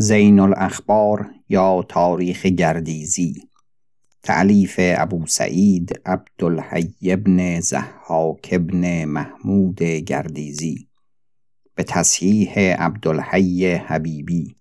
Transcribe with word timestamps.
زین 0.00 0.40
الاخبار 0.40 1.30
یا 1.48 1.82
تاریخ 1.88 2.46
گردیزی. 2.46 3.48
تعلیف 4.22 4.76
ابو 4.80 5.26
سعید 5.26 6.00
عبدالحی 6.06 6.94
ابن 7.02 7.60
زحاک 7.60 8.48
ابن 8.52 9.04
محمود 9.04 9.82
گردیزی. 9.82 10.88
به 11.74 11.82
تصحیح 11.82 12.58
عبدالحی 12.58 13.74
حبیبی. 13.74 14.56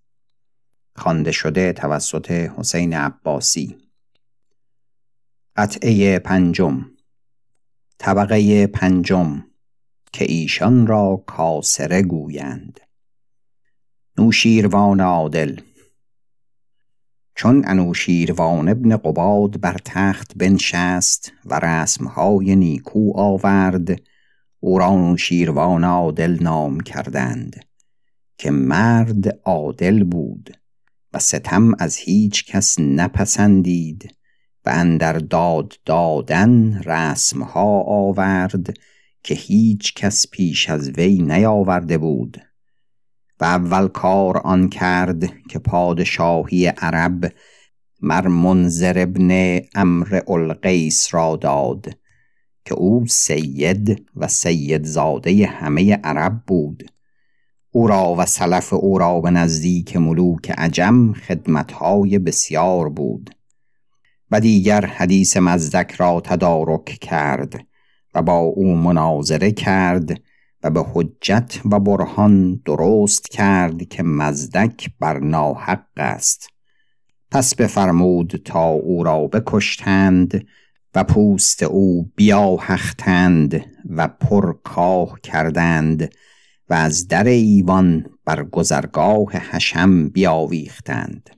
خوانده 0.95 1.31
شده 1.31 1.73
توسط 1.73 2.31
حسین 2.31 2.93
عباسی. 2.93 3.77
قطعه 5.55 6.19
پنجم. 6.19 6.85
طبقه 7.97 8.67
پنجم. 8.67 9.45
که 10.13 10.25
ایشان 10.29 10.87
را 10.87 11.23
کاسره 11.27 12.01
گویند. 12.01 12.86
نوشیروان 14.19 15.01
عادل. 15.01 15.59
چون 17.35 17.63
انوشیروان 17.65 18.69
ابن 18.69 18.97
قباد 18.97 19.61
بر 19.61 19.77
تخت 19.85 20.31
بنشست 20.35 21.33
و 21.45 21.59
رسمهای 21.59 22.55
نیکو 22.55 23.11
آورد 23.15 24.01
او 24.59 24.79
را 24.79 24.95
نوشیروان 24.95 25.83
عادل 25.83 26.37
نام 26.41 26.79
کردند 26.79 27.65
که 28.37 28.51
مرد 28.51 29.39
عادل 29.43 30.03
بود 30.03 30.57
و 31.13 31.19
ستم 31.19 31.73
از 31.79 31.95
هیچ 31.95 32.45
کس 32.45 32.79
نپسندید 32.79 34.15
و 34.65 34.69
اندر 34.69 35.13
داد 35.13 35.73
دادن 35.85 36.81
رسمها 36.85 37.81
آورد 37.81 38.73
که 39.23 39.33
هیچ 39.33 39.93
کس 39.93 40.25
پیش 40.31 40.69
از 40.69 40.89
وی 40.89 41.21
نیاورده 41.21 41.97
بود. 41.97 42.46
و 43.39 43.45
اول 43.45 43.87
کار 43.87 44.37
آن 44.37 44.69
کرد 44.69 45.47
که 45.49 45.59
پادشاهی 45.59 46.67
عرب 46.67 47.33
مر 48.01 48.27
منذر 48.27 48.93
ابن 48.97 49.59
امر 49.75 50.21
القیس 50.27 51.13
را 51.13 51.35
داد 51.35 51.97
که 52.65 52.73
او 52.73 53.05
سید 53.07 54.05
و 54.15 54.27
سید 54.27 54.85
زاده 54.85 55.45
همه 55.45 55.95
عرب 55.95 56.41
بود. 56.47 56.91
او 57.71 57.87
را 57.87 58.15
و 58.17 58.25
سلف 58.25 58.73
او 58.73 58.97
را 58.97 59.21
به 59.21 59.31
نزدیک 59.31 59.97
ملوک 59.97 60.51
عجم 60.51 61.13
خدمتهای 61.13 62.19
بسیار 62.19 62.89
بود 62.89 63.29
و 64.31 64.39
دیگر 64.39 64.85
حدیث 64.85 65.37
مزدک 65.37 65.91
را 65.91 66.21
تدارک 66.21 66.85
کرد 66.85 67.65
و 68.13 68.21
با 68.21 68.37
او 68.37 68.75
مناظره 68.75 69.51
کرد 69.51 70.21
و 70.63 70.69
به 70.69 70.85
حجت 70.93 71.61
و 71.71 71.79
برهان 71.79 72.61
درست 72.65 73.29
کرد 73.29 73.89
که 73.89 74.03
مزدک 74.03 74.89
بر 74.99 75.19
ناحق 75.19 75.85
است. 75.97 76.47
پس 77.31 77.55
بفرمود 77.55 78.41
تا 78.45 78.63
او 78.63 79.03
را 79.03 79.27
بکشتند 79.27 80.47
و 80.95 81.03
پوست 81.03 81.63
او 81.63 82.11
بیاهختند 82.15 83.65
و 83.89 84.07
پر 84.07 84.53
کاه 84.63 85.19
کردند 85.23 86.11
و 86.69 86.73
از 86.73 87.07
در 87.07 87.23
ایوان 87.23 88.05
بر 88.25 88.43
گذرگاه 88.43 89.31
حشم 89.31 90.09
بیاویختند. 90.09 91.29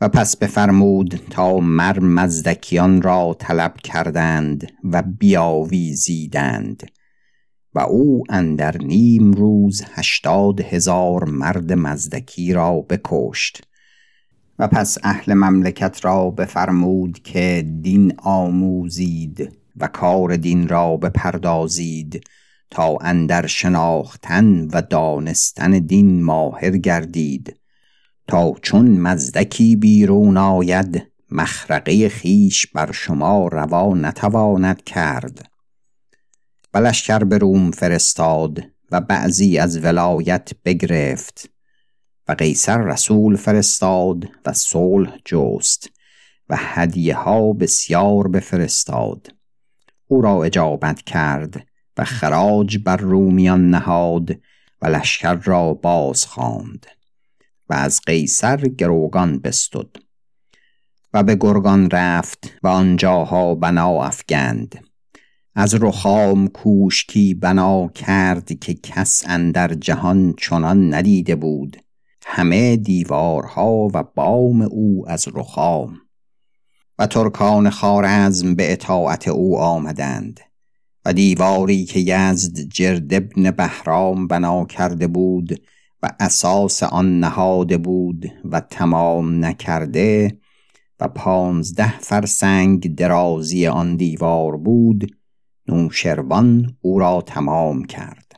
و 0.00 0.08
پس 0.08 0.36
بفرمود 0.36 1.20
تا 1.30 1.56
مر 1.56 2.00
مزدکیان 2.00 3.02
را 3.02 3.36
طلب 3.38 3.76
کردند 3.76 4.72
و 4.84 5.02
بیاویزیدند. 5.02 6.90
و 7.74 7.78
او 7.78 8.24
اندر 8.28 8.76
نیم 8.78 9.32
روز 9.32 9.82
هشتاد 9.94 10.60
هزار 10.60 11.24
مرد 11.24 11.72
مزدکی 11.72 12.52
را 12.52 12.80
بکشت 12.80 13.62
و 14.58 14.68
پس 14.68 14.98
اهل 15.02 15.34
مملکت 15.34 16.04
را 16.04 16.30
بفرمود 16.30 17.18
که 17.18 17.66
دین 17.82 18.14
آموزید 18.18 19.56
و 19.76 19.86
کار 19.86 20.36
دین 20.36 20.68
را 20.68 20.96
بپردازید 20.96 22.24
تا 22.70 22.96
اندر 23.00 23.46
شناختن 23.46 24.68
و 24.72 24.82
دانستن 24.82 25.70
دین 25.70 26.22
ماهر 26.22 26.76
گردید 26.76 27.56
تا 28.26 28.54
چون 28.62 28.90
مزدکی 28.90 29.76
بیرون 29.76 30.36
آید 30.36 31.02
مخرقه 31.30 32.08
خیش 32.08 32.66
بر 32.66 32.92
شما 32.92 33.48
روا 33.48 33.94
نتواند 33.94 34.84
کرد 34.84 35.49
و 36.74 36.78
لشکر 36.78 37.18
به 37.18 37.38
روم 37.38 37.70
فرستاد 37.70 38.62
و 38.90 39.00
بعضی 39.00 39.58
از 39.58 39.84
ولایت 39.84 40.50
بگرفت 40.64 41.50
و 42.28 42.32
قیصر 42.32 42.78
رسول 42.78 43.36
فرستاد 43.36 44.28
و 44.46 44.52
صلح 44.52 45.16
جست 45.24 45.90
و 46.48 46.56
هدیه 46.58 47.14
ها 47.14 47.52
بسیار 47.52 48.28
بفرستاد. 48.28 49.26
او 50.06 50.20
را 50.20 50.44
اجابت 50.44 51.02
کرد 51.02 51.66
و 51.96 52.04
خراج 52.04 52.78
بر 52.78 52.96
رومیان 52.96 53.70
نهاد 53.70 54.30
و 54.82 54.86
لشکر 54.86 55.34
را 55.34 55.74
باز 55.74 56.26
خواند 56.26 56.86
و 57.68 57.74
از 57.74 58.00
قیصر 58.06 58.56
گروگان 58.56 59.38
بستد 59.38 59.96
و 61.14 61.22
به 61.22 61.36
گرگان 61.40 61.90
رفت 61.90 62.52
و 62.62 62.68
آنجاها 62.68 63.54
بنا 63.54 64.04
افگند. 64.04 64.89
از 65.54 65.74
رخام 65.74 66.48
کوشکی 66.48 67.34
بنا 67.34 67.88
کرد 67.88 68.58
که 68.58 68.74
کس 68.74 69.22
اندر 69.26 69.74
جهان 69.74 70.34
چنان 70.38 70.94
ندیده 70.94 71.36
بود. 71.36 71.76
همه 72.26 72.76
دیوارها 72.76 73.88
و 73.94 74.04
بام 74.14 74.62
او 74.62 75.04
از 75.08 75.28
رخام. 75.34 75.96
و 76.98 77.06
ترکان 77.06 77.70
خارزم 77.70 78.54
به 78.54 78.72
اطاعت 78.72 79.28
او 79.28 79.58
آمدند. 79.58 80.40
و 81.04 81.12
دیواری 81.12 81.84
که 81.84 82.00
یزد 82.00 82.60
جرد 82.60 83.14
ابن 83.14 83.50
بهرام 83.50 84.26
بنا 84.26 84.64
کرده 84.64 85.06
بود 85.06 85.62
و 86.02 86.10
اساس 86.20 86.82
آن 86.82 87.20
نهاده 87.20 87.78
بود 87.78 88.26
و 88.44 88.60
تمام 88.60 89.44
نکرده 89.44 90.38
و 91.00 91.08
پانزده 91.08 91.98
فرسنگ 91.98 92.94
درازی 92.94 93.66
آن 93.66 93.96
دیوار 93.96 94.56
بود 94.56 95.19
نوشروان 95.68 96.76
او 96.80 96.98
را 96.98 97.22
تمام 97.26 97.84
کرد. 97.84 98.32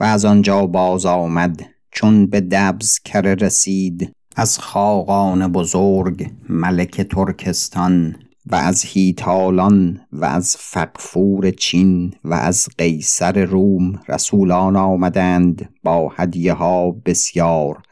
و 0.00 0.04
از 0.04 0.24
آنجا 0.24 0.66
باز 0.66 1.06
آمد 1.06 1.66
چون 1.90 2.26
به 2.26 2.40
دبز 2.40 2.98
کره 3.04 3.34
رسید 3.34 4.12
از 4.36 4.58
خاقان 4.58 5.52
بزرگ 5.52 6.30
ملک 6.48 7.00
ترکستان 7.00 8.16
و 8.46 8.54
از 8.54 8.82
هیتالان 8.84 10.00
و 10.12 10.24
از 10.24 10.56
فقفور 10.58 11.50
چین 11.50 12.14
و 12.24 12.34
از 12.34 12.68
قیصر 12.78 13.44
روم 13.44 14.00
رسولان 14.08 14.76
آمدند 14.76 15.74
با 15.82 16.12
هدیه 16.16 16.52
ها 16.52 16.90
بسیار 16.90 17.82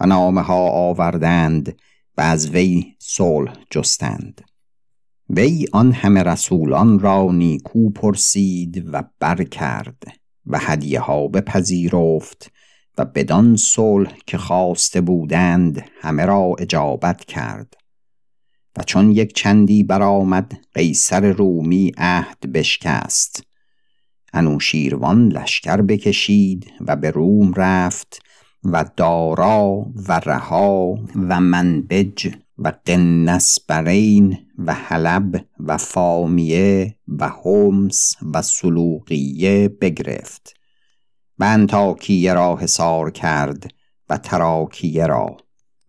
و 0.00 0.06
نامه 0.06 0.40
ها 0.40 0.68
آوردند 0.70 1.76
و 2.18 2.20
از 2.20 2.50
وی 2.50 2.94
صلح 2.98 3.52
جستند. 3.70 4.47
وی 5.30 5.66
آن 5.72 5.92
همه 5.92 6.22
رسولان 6.22 6.98
را 6.98 7.32
نیکو 7.32 7.90
پرسید 7.90 8.88
و 8.92 9.02
بر 9.20 9.44
کرد 9.44 10.02
و 10.46 10.58
هدیه 10.58 11.00
ها 11.00 11.28
بپذیرفت 11.28 12.52
و 12.98 13.04
بدان 13.04 13.56
صلح 13.56 14.14
که 14.26 14.38
خواسته 14.38 15.00
بودند 15.00 15.84
همه 16.00 16.24
را 16.24 16.54
اجابت 16.58 17.24
کرد. 17.24 17.74
و 18.76 18.82
چون 18.82 19.10
یک 19.10 19.32
چندی 19.32 19.82
برآمد 19.82 20.52
قیصر 20.74 21.32
رومی 21.32 21.92
عهد 21.98 22.52
بشکست. 22.52 23.42
انوشیروان 24.32 25.28
لشکر 25.28 25.82
بکشید 25.82 26.72
و 26.80 26.96
به 26.96 27.10
روم 27.10 27.52
رفت 27.56 28.22
و 28.64 28.84
دارا 28.96 29.86
و 30.08 30.20
رها 30.24 30.94
و 31.16 31.40
منبج 31.40 32.34
و 32.58 32.72
قنسبرین 32.84 34.38
و 34.58 34.74
حلب 34.74 35.44
و 35.60 35.76
فامیه 35.76 36.94
و 37.08 37.28
همس 37.28 38.14
و 38.34 38.42
سلوقیه 38.42 39.68
بگرفت 39.68 40.54
و 41.38 41.44
انتاکیه 41.44 42.34
را 42.34 42.56
حصار 42.56 43.10
کرد 43.10 43.70
و 44.08 44.18
تراکیه 44.18 45.06
را 45.06 45.36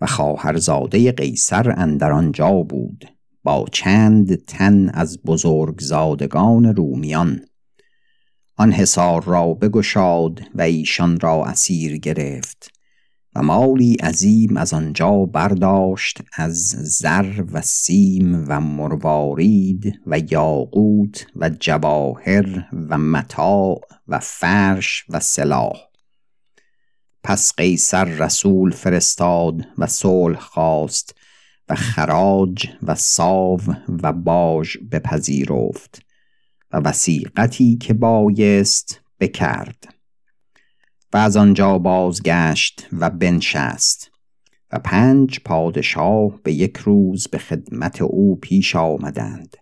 و 0.01 0.05
خواهرزاده 0.05 1.11
قیصر 1.11 1.73
اندر 1.77 2.11
آنجا 2.11 2.51
بود 2.51 3.05
با 3.43 3.65
چند 3.71 4.45
تن 4.45 4.89
از 4.89 5.23
بزرگزادگان 5.23 6.75
رومیان 6.75 7.39
آن 8.55 8.71
حصار 8.71 9.23
را 9.23 9.53
بگشاد 9.53 10.41
و 10.55 10.61
ایشان 10.61 11.19
را 11.19 11.45
اسیر 11.45 11.97
گرفت 11.97 12.78
مالی 13.41 13.93
عظیم 13.93 14.57
از 14.57 14.73
آنجا 14.73 15.25
برداشت 15.25 16.21
از 16.33 16.67
زر 16.69 17.43
و 17.51 17.61
سیم 17.61 18.45
و 18.47 18.61
مروارید 18.61 19.99
و 20.07 20.19
یاقوت 20.31 21.27
و 21.35 21.49
جواهر 21.49 22.67
و 22.89 22.97
متاع 22.97 23.81
و 24.07 24.19
فرش 24.19 25.05
و 25.09 25.19
سلاح. 25.19 25.89
پس 27.23 27.53
قیصر 27.57 28.03
رسول 28.03 28.71
فرستاد 28.71 29.65
و 29.77 29.87
صلح 29.87 30.39
خواست 30.39 31.15
و 31.69 31.75
خراج 31.75 32.67
و 32.83 32.95
ساو 32.95 33.61
و 34.03 34.13
باج 34.13 34.77
بپذیرفت 34.91 36.01
و 36.71 36.77
وسیقتی 36.77 37.77
که 37.77 37.93
بایست 37.93 39.01
بکرد. 39.19 39.98
و 41.13 41.17
از 41.17 41.37
آنجا 41.37 41.77
بازگشت 41.77 42.87
و 42.99 43.09
بنشست 43.09 44.11
و 44.71 44.79
پنج 44.79 45.39
پادشاه 45.45 46.39
به 46.43 46.53
یک 46.53 46.77
روز 46.77 47.27
به 47.27 47.37
خدمت 47.37 48.01
او 48.01 48.35
پیش 48.35 48.75
آمدند 48.75 49.57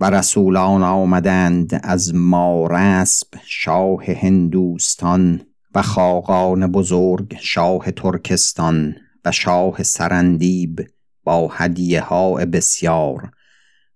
و 0.00 0.10
رسولان 0.10 0.82
آمدند 0.82 1.80
از 1.82 2.14
مارسب 2.14 3.26
شاه 3.44 4.04
هندوستان 4.04 5.40
و 5.74 5.82
خاقان 5.82 6.66
بزرگ 6.66 7.36
شاه 7.40 7.90
ترکستان 7.90 8.94
و 9.24 9.32
شاه 9.32 9.82
سرندیب 9.82 10.80
با 11.24 11.48
هدیه 11.48 12.00
ها 12.00 12.34
بسیار 12.34 13.30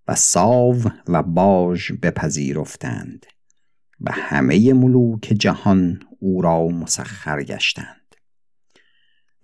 و 0.09 0.15
ساو 0.15 0.77
و 1.09 1.23
باژ 1.23 1.93
بپذیرفتند 1.93 3.27
و 4.01 4.13
همه 4.13 4.73
ملوک 4.73 5.21
جهان 5.21 6.01
او 6.23 6.43
را 6.43 6.67
مسخر 6.67 7.43
گشتند. 7.43 8.17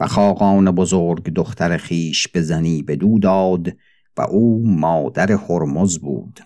و 0.01 0.07
خاقان 0.07 0.71
بزرگ 0.71 1.35
دختر 1.35 1.77
خیش 1.77 2.29
به 2.29 2.43
زنی 2.43 2.83
بدو 2.83 3.19
داد 3.19 3.69
و 4.17 4.23
او 4.23 4.63
مادر 4.67 5.33
هرمز 5.33 5.99
بود. 5.99 6.41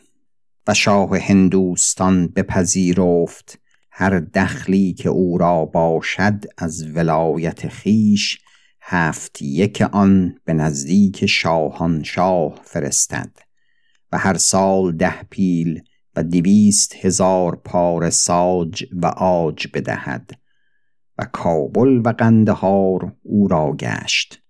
و 0.67 0.75
شاه 0.75 1.19
هندوستان 1.19 2.29
بپذیرفت 2.29 3.59
هر 3.91 4.21
دخلی 4.21 4.93
که 4.93 5.09
او 5.09 5.39
را 5.39 5.65
باشد 5.65 6.45
از 6.59 6.97
ولایت 6.97 7.69
خیش 7.69 8.39
هفت 8.81 9.43
یک 9.43 9.83
آن 9.83 10.35
به 10.45 10.53
نزدیک 10.53 11.27
شاهان 11.27 12.03
شاه 12.03 12.61
فرستد. 12.65 13.33
و 14.13 14.19
هر 14.19 14.37
سال 14.39 14.97
ده 14.97 15.23
پیل 15.31 15.83
و 16.17 16.23
دویست 16.23 16.97
هزار 16.97 17.57
پار 17.57 18.11
ساج 18.11 18.85
و 18.93 19.07
آج 19.07 19.67
بدهد 19.75 20.31
و 21.19 21.25
کابل 21.33 22.03
و 22.05 22.09
قندهار 22.09 23.17
او 23.23 23.49
را 23.49 23.77
گشت 23.77 24.43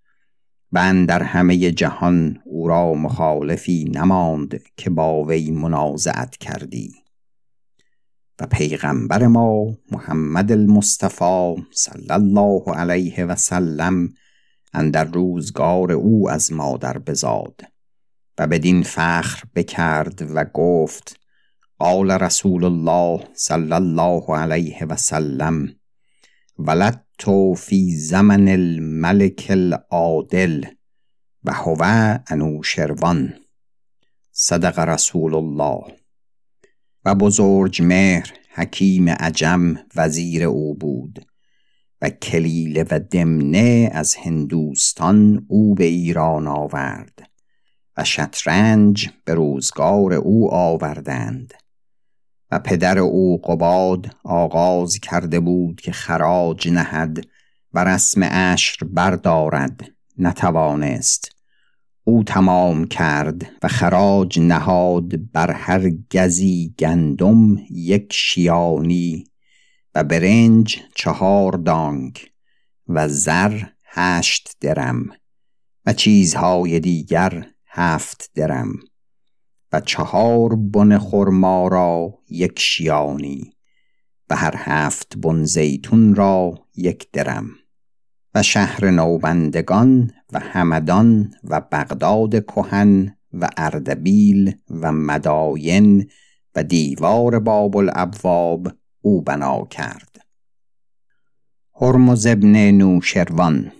و 0.72 1.04
در 1.08 1.22
همه 1.22 1.70
جهان 1.70 2.38
او 2.44 2.68
را 2.68 2.94
مخالفی 2.94 3.84
نماند 3.84 4.60
که 4.76 4.90
با 4.90 5.24
وی 5.24 5.50
منازعت 5.50 6.36
کردی 6.36 6.92
و 8.40 8.46
پیغمبر 8.46 9.26
ما 9.26 9.76
محمد 9.90 10.52
المصطفى 10.52 11.54
صلی 11.72 12.10
الله 12.10 12.62
علیه 12.74 13.24
و 13.24 13.36
سلم 13.36 14.08
اندر 14.72 15.04
روزگار 15.04 15.92
او 15.92 16.30
از 16.30 16.52
مادر 16.52 16.98
بزاد 16.98 17.60
و 18.38 18.46
بدین 18.46 18.82
فخر 18.82 19.42
بکرد 19.54 20.22
و 20.34 20.44
گفت 20.44 21.21
قال 21.82 22.10
رسول 22.10 22.64
الله 22.64 23.28
صلی 23.34 23.72
الله 23.72 24.36
علیه 24.36 24.84
و 24.84 24.96
سلم 24.96 25.68
ولدت 26.58 27.54
فی 27.56 27.96
زمن 27.96 28.48
الملک 28.48 29.46
العادل 29.50 30.64
و 31.44 31.52
هو 31.52 31.82
انوشروان 32.28 33.34
صدق 34.32 34.78
رسول 34.78 35.34
الله. 35.34 35.82
و 37.04 37.14
بزرج 37.14 37.82
مهر 37.82 38.32
حکیم 38.54 39.08
عجم 39.08 39.76
وزیر 39.96 40.44
او 40.44 40.74
بود 40.74 41.26
و 42.02 42.10
کلیله 42.10 42.84
و 42.90 42.98
دمنه 42.98 43.90
از 43.92 44.14
هندوستان 44.14 45.46
او 45.48 45.74
به 45.74 45.84
ایران 45.84 46.46
آورد 46.46 47.30
و 47.96 48.04
شطرنج 48.04 49.10
به 49.24 49.34
روزگار 49.34 50.12
او 50.12 50.54
آوردند. 50.54 51.54
و 52.52 52.58
پدر 52.58 52.98
او 52.98 53.40
قباد 53.40 54.16
آغاز 54.24 54.98
کرده 54.98 55.40
بود 55.40 55.80
که 55.80 55.92
خراج 55.92 56.68
نهد 56.68 57.26
و 57.72 57.84
رسم 57.84 58.24
عشر 58.24 58.86
بردارد 58.86 59.80
نتوانست. 60.18 61.36
او 62.04 62.24
تمام 62.24 62.84
کرد 62.84 63.46
و 63.62 63.68
خراج 63.68 64.40
نهاد 64.40 65.32
بر 65.32 65.50
هر 65.50 65.90
گزی 66.12 66.74
گندم 66.78 67.56
یک 67.70 68.12
شیانی 68.12 69.24
و 69.94 70.04
برنج 70.04 70.80
چهار 70.94 71.52
دانگ 71.52 72.18
و 72.88 73.08
زر 73.08 73.60
هشت 73.84 74.56
درم 74.60 75.08
و 75.86 75.92
چیزهای 75.92 76.80
دیگر 76.80 77.46
هفت 77.66 78.30
درم. 78.34 78.72
و 79.72 79.80
چهار 79.80 80.56
بن 80.56 80.98
خرما 80.98 81.68
را 81.68 82.18
یک 82.30 82.58
شیانی 82.58 83.52
و 84.30 84.36
هر 84.36 84.54
هفت 84.56 85.16
بن 85.16 85.44
زیتون 85.44 86.14
را 86.14 86.54
یک 86.76 87.10
درم 87.12 87.50
و 88.34 88.42
شهر 88.42 88.90
نوبندگان 88.90 90.10
و 90.32 90.38
همدان 90.38 91.34
و 91.44 91.60
بغداد 91.60 92.44
کهن 92.44 93.16
و 93.32 93.48
اردبیل 93.56 94.54
و 94.70 94.92
مداین 94.92 96.10
و 96.54 96.62
دیوار 96.62 97.38
باب 97.38 97.76
الابواب 97.76 98.72
او 99.00 99.22
بنا 99.22 99.66
کرد. 99.70 100.26
هرمز 101.80 102.26
ابن 102.26 102.70
نوشروان 102.70 103.72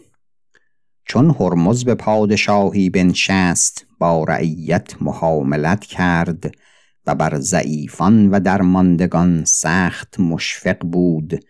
چون 1.05 1.31
هرمز 1.31 1.85
به 1.85 1.95
پادشاهی 1.95 2.91
بنشست 2.91 3.87
با 4.03 4.25
رعیت 4.25 5.03
محاملت 5.03 5.85
کرد 5.85 6.55
و 7.07 7.15
بر 7.15 7.39
ضعیفان 7.39 8.31
و 8.31 8.41
درماندگان 8.41 9.45
سخت 9.45 10.21
مشفق 10.21 10.79
بود 10.79 11.45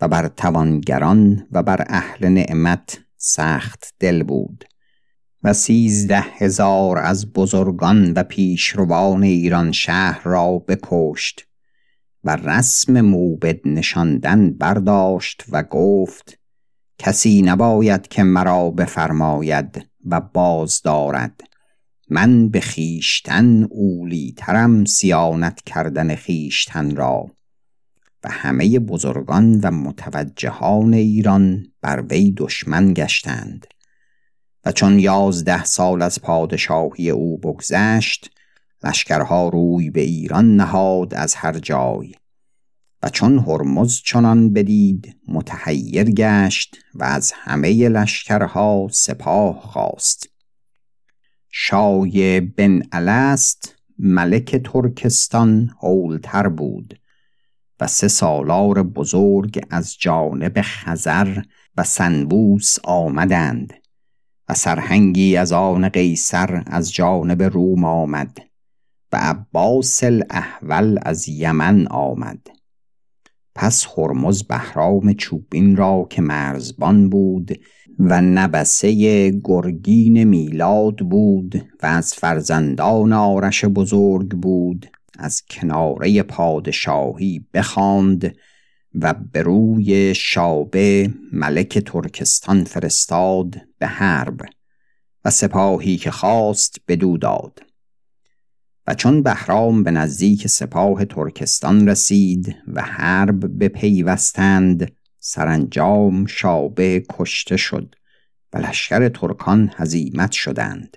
و 0.00 0.08
بر 0.08 0.28
توانگران 0.28 1.46
و 1.52 1.62
بر 1.62 1.84
اهل 1.88 2.28
نعمت 2.28 2.98
سخت 3.16 3.94
دل 4.00 4.22
بود 4.22 4.64
و 5.42 5.52
سیزده 5.52 6.20
هزار 6.20 6.98
از 6.98 7.32
بزرگان 7.32 8.12
و 8.12 8.22
پیشروان 8.22 9.22
ایران 9.22 9.72
شهر 9.72 10.22
را 10.24 10.58
بکشت 10.58 11.48
و 12.24 12.36
رسم 12.36 13.00
موبد 13.00 13.58
نشاندن 13.64 14.50
برداشت 14.50 15.44
و 15.50 15.62
گفت 15.62 16.38
کسی 16.98 17.42
نباید 17.42 18.08
که 18.08 18.22
مرا 18.22 18.70
بفرماید 18.70 19.88
و 20.04 20.20
باز 20.20 20.82
دارد 20.82 21.45
من 22.08 22.48
به 22.48 22.60
خیشتن 22.60 23.66
اولی 23.70 24.34
ترم 24.36 24.84
سیانت 24.84 25.60
کردن 25.60 26.14
خیشتن 26.14 26.96
را 26.96 27.26
و 28.24 28.28
همه 28.30 28.78
بزرگان 28.78 29.60
و 29.60 29.70
متوجهان 29.70 30.94
ایران 30.94 31.66
بر 31.80 32.04
وی 32.10 32.34
دشمن 32.36 32.94
گشتند 32.94 33.66
و 34.64 34.72
چون 34.72 34.98
یازده 34.98 35.64
سال 35.64 36.02
از 36.02 36.22
پادشاهی 36.22 37.10
او 37.10 37.38
بگذشت 37.38 38.30
لشکرها 38.84 39.48
روی 39.48 39.90
به 39.90 40.00
ایران 40.00 40.56
نهاد 40.56 41.14
از 41.14 41.34
هر 41.34 41.58
جای 41.58 42.12
و 43.02 43.08
چون 43.08 43.38
هرمز 43.38 44.00
چنان 44.04 44.52
بدید 44.52 45.16
متحیر 45.28 46.10
گشت 46.10 46.76
و 46.94 47.04
از 47.04 47.32
همه 47.34 47.88
لشکرها 47.88 48.88
سپاه 48.90 49.60
خواست. 49.60 50.35
شای 51.58 52.40
بن 52.40 52.82
الست 52.92 53.76
ملک 53.98 54.56
ترکستان 54.56 55.70
هولتر 55.82 56.48
بود 56.48 57.00
و 57.80 57.86
سه 57.86 58.08
سالار 58.08 58.82
بزرگ 58.82 59.60
از 59.70 59.96
جانب 59.98 60.58
خزر 60.62 61.42
و 61.76 61.84
سنبوس 61.84 62.76
آمدند 62.84 63.72
و 64.48 64.54
سرهنگی 64.54 65.36
از 65.36 65.52
آن 65.52 65.88
قیصر 65.88 66.62
از 66.66 66.92
جانب 66.92 67.42
روم 67.42 67.84
آمد 67.84 68.38
و 69.12 69.16
عباس 69.16 70.04
الاحول 70.04 70.98
از 71.02 71.28
یمن 71.28 71.86
آمد. 71.86 72.46
پس 73.54 73.86
هرمز 73.98 74.42
بهرام 74.42 75.12
چوبین 75.12 75.76
را 75.76 76.06
که 76.10 76.22
مرزبان 76.22 77.10
بود 77.10 77.58
و 77.98 78.20
نبسه 78.20 79.30
گرگین 79.44 80.24
میلاد 80.24 80.96
بود 80.96 81.54
و 81.82 81.86
از 81.86 82.14
فرزندان 82.14 83.12
آرش 83.12 83.64
بزرگ 83.64 84.28
بود 84.28 84.86
از 85.18 85.42
کناره 85.50 86.22
پادشاهی 86.22 87.46
بخواند 87.54 88.36
و 88.94 89.14
به 89.32 89.42
روی 89.42 90.14
شابه 90.14 91.10
ملک 91.32 91.78
ترکستان 91.78 92.64
فرستاد 92.64 93.54
به 93.78 93.86
حرب 93.86 94.40
و 95.24 95.30
سپاهی 95.30 95.96
که 95.96 96.10
خواست 96.10 96.80
بدو 96.88 97.18
داد. 97.18 97.62
و 98.86 98.94
چون 98.94 99.22
بهرام 99.22 99.82
به 99.82 99.90
نزدیک 99.90 100.46
سپاه 100.46 101.04
ترکستان 101.04 101.88
رسید 101.88 102.56
و 102.66 102.82
حرب 102.82 103.64
بپیوستند 103.64 104.95
سرانجام 105.28 106.26
شابه 106.26 107.04
کشته 107.10 107.56
شد 107.56 107.94
و 108.52 108.58
لشکر 108.58 109.08
ترکان 109.08 109.70
هزیمت 109.76 110.32
شدند. 110.32 110.96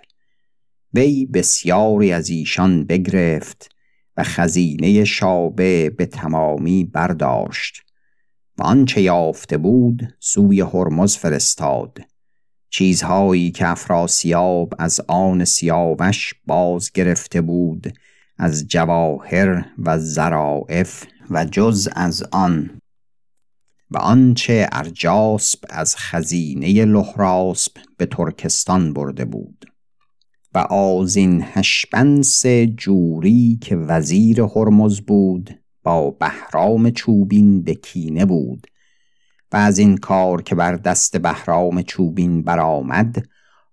وی 0.94 1.26
بسیاری 1.26 2.12
از 2.12 2.30
ایشان 2.30 2.86
بگرفت 2.86 3.70
و 4.18 4.24
خزینه 4.24 5.06
شابه 5.06 5.90
به 5.90 6.06
تمامی 6.06 6.84
برداشت 6.84 7.82
و 8.58 8.64
آنچه 8.64 9.02
یافته 9.02 9.58
بود 9.58 10.16
سوی 10.20 10.62
هرمز 10.62 11.18
فرستاد. 11.18 12.00
چیزهایی 12.70 13.52
که 13.52 13.68
افراسیاب 13.68 14.74
از 14.80 15.02
آن 15.08 15.46
سیاوش 15.46 16.34
باز 16.46 16.92
گرفته 16.92 17.42
بود 17.42 17.94
از 18.38 18.68
جواهر 18.68 19.66
و 19.78 20.00
زرائف 20.00 21.06
و 21.30 21.46
جز 21.46 21.90
از 21.96 22.24
آن. 22.32 22.79
و 23.92 23.98
آنچه 23.98 24.70
ارجاسب 24.72 25.60
از 25.70 25.96
خزینه 25.98 26.86
لحراسب 26.86 27.72
به 27.98 28.06
ترکستان 28.06 28.94
برده 28.94 29.26
بود 29.26 29.66
و 30.54 30.58
آزین 30.58 31.46
هشپنس 31.54 32.46
جوری 32.78 33.60
که 33.62 33.76
وزیر 33.76 34.42
هرمز 34.42 35.02
بود 35.02 35.60
با 35.84 36.12
بهرام 36.12 36.92
چوبین 36.92 37.62
به 37.64 37.74
کینه 37.74 38.26
بود 38.26 38.68
و 39.52 39.58
از 39.58 39.78
این 39.78 39.98
کار 39.98 40.42
که 40.42 40.56
بر 40.56 40.76
دست 40.76 41.18
بهرام 41.18 41.82
چوبین 41.82 42.44
برآمد 42.44 43.26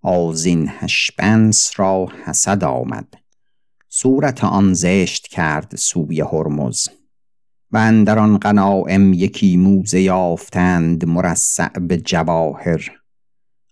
آزین 0.02 0.70
هشپنس 0.78 1.72
را 1.76 2.08
حسد 2.24 2.64
آمد. 2.64 3.14
صورت 3.88 4.44
آن 4.44 4.74
زشت 4.74 5.26
کرد 5.26 5.76
سوی 5.76 6.20
هرمز. 6.20 6.88
و 7.70 7.76
اندر 7.76 8.18
آن 8.18 8.38
غنایم 8.38 9.12
یکی 9.12 9.56
موزه 9.56 10.00
یافتند 10.00 11.04
مرصع 11.04 11.68
به 11.68 11.96
جواهر. 11.96 12.90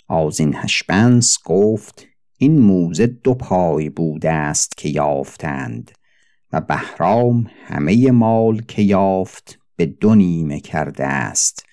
آزین 0.09 0.55
هشپنس 0.57 1.39
گفت 1.45 2.07
این 2.39 2.59
موزه 2.59 3.07
دو 3.07 3.35
پای 3.35 3.91
بوده 3.91 4.31
است 4.31 4.77
که 4.77 4.89
یافتند 4.89 5.91
و 6.53 6.61
بهرام 6.61 7.47
همه 7.65 8.11
مال 8.11 8.63
که 8.69 8.83
یافت 8.83 9.59
به 9.77 9.87
دو 9.87 10.15
نیمه 10.15 10.61
کرده 10.61 11.07
است. 11.07 11.67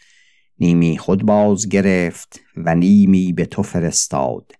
نیمی 0.60 0.98
خود 0.98 1.26
باز 1.26 1.70
گرفت 1.70 2.40
و 2.58 2.76
نیمی 2.76 3.34
به 3.34 3.46
تو 3.46 3.64
فرستاد. 3.64 4.52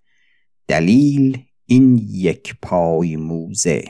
دلیل 0.68 1.44
این 1.66 1.98
یک 2.12 2.56
پای 2.62 3.16
موزه. 3.16 3.84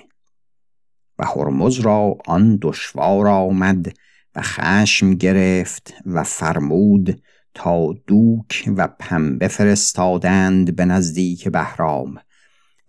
و 1.21 1.25
هرمز 1.25 1.79
را 1.79 2.17
آن 2.25 2.59
دشوار 2.61 3.27
آمد 3.27 3.93
و 4.35 4.41
خشم 4.41 5.13
گرفت 5.13 5.93
و 6.05 6.23
فرمود 6.23 7.21
تا 7.53 7.93
دوک 8.07 8.69
و 8.77 8.87
پنبه 8.87 9.47
فرستادند 9.47 10.75
به 10.75 10.85
نزدیک 10.85 11.47
بهرام 11.47 12.17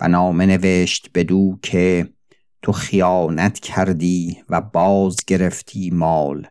و 0.01 0.09
نامه 0.09 0.47
نوشت 0.47 1.11
بدو 1.15 1.59
که 1.63 2.09
تو 2.63 2.73
خیانت 2.73 3.59
کردی 3.59 4.43
و 4.49 4.61
باز 4.61 5.17
گرفتی 5.27 5.91
مال 5.91 6.47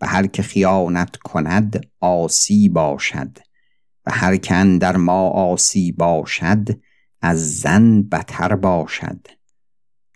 و 0.00 0.06
هر 0.06 0.26
که 0.26 0.42
خیانت 0.42 1.16
کند 1.16 1.86
آسی 2.00 2.68
باشد 2.68 3.38
و 4.06 4.10
هر 4.12 4.36
که 4.36 4.78
در 4.80 4.96
ما 4.96 5.28
آسی 5.28 5.92
باشد 5.92 6.68
از 7.22 7.60
زن 7.60 8.02
بتر 8.02 8.56
باشد. 8.56 9.39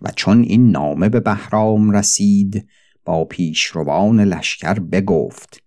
و 0.04 0.10
چون 0.16 0.42
این 0.42 0.70
نامه 0.70 1.08
به 1.08 1.20
بهرام 1.20 1.90
رسید 1.90 2.68
با 3.04 3.24
پیشروان 3.24 4.20
لشکر 4.20 4.74
بگفت. 4.74 5.62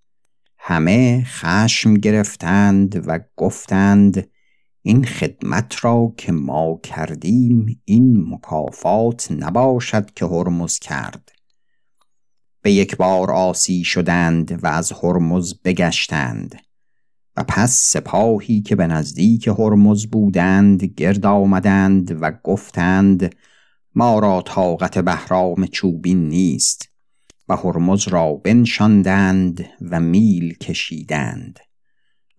همه 0.57 1.23
خشم 1.25 1.93
گرفتند 1.93 3.03
و 3.07 3.19
گفتند 3.35 4.29
این 4.81 5.03
خدمت 5.05 5.85
را 5.85 6.13
که 6.17 6.31
ما 6.31 6.79
کردیم 6.83 7.81
این 7.85 8.25
مکافات 8.29 9.31
نباشد 9.31 10.13
که 10.13 10.25
هرمز 10.25 10.79
کرد. 10.79 11.31
به 12.61 12.71
یک 12.71 12.97
بار 12.97 13.31
آسی 13.31 13.83
شدند 13.83 14.63
و 14.63 14.67
از 14.67 14.91
هرمز 14.91 15.53
بگشتند. 15.63 16.55
و 17.37 17.43
پس 17.43 17.71
سپاهی 17.71 18.61
که 18.61 18.75
به 18.75 18.87
نزدیک 18.87 19.47
هرمز 19.47 20.05
بودند 20.05 20.83
گرد 20.83 21.25
آمدند 21.25 22.17
و 22.21 22.31
گفتند 22.43 23.35
ما 23.97 24.19
را 24.19 24.41
طاقت 24.41 24.97
بهرام 24.97 25.65
چوبین 25.65 26.29
نیست 26.29 26.89
و 27.49 27.55
هرمز 27.55 28.07
را 28.07 28.33
بنشاندند 28.33 29.65
و 29.81 29.99
میل 29.99 30.57
کشیدند 30.57 31.59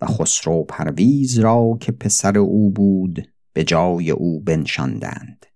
و 0.00 0.06
خسرو 0.06 0.64
پرویز 0.64 1.38
را 1.38 1.78
که 1.80 1.92
پسر 1.92 2.38
او 2.38 2.70
بود 2.70 3.28
به 3.52 3.64
جای 3.64 4.10
او 4.10 4.40
بنشاندند. 4.40 5.46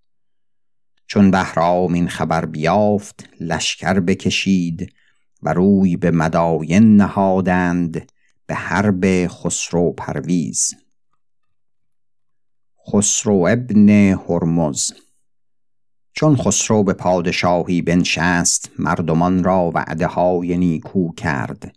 چون 1.07 1.31
بهرام 1.31 1.93
این 1.93 2.09
خبر 2.09 2.47
بیافت 2.47 3.29
لشکر 3.41 4.01
بکشید 4.01 4.93
و 5.43 5.53
روی 5.53 5.97
به 5.97 6.11
مداین 6.11 6.97
نهادند 6.97 8.13
به 8.47 8.55
حرب 8.55 9.27
خسرو 9.27 9.93
پرویز. 9.93 10.75
خسرو 12.89 13.47
ابن 13.51 13.89
هرمز 13.89 14.91
چون 16.15 16.37
خسرو 16.37 16.85
به 16.85 16.93
پادشاهی 16.93 17.83
بنشست 17.83 18.71
مردمان 18.79 19.45
را 19.45 19.71
وعده 19.75 20.07
های 20.07 20.57
نیکو 20.57 21.13
کرد. 21.15 21.77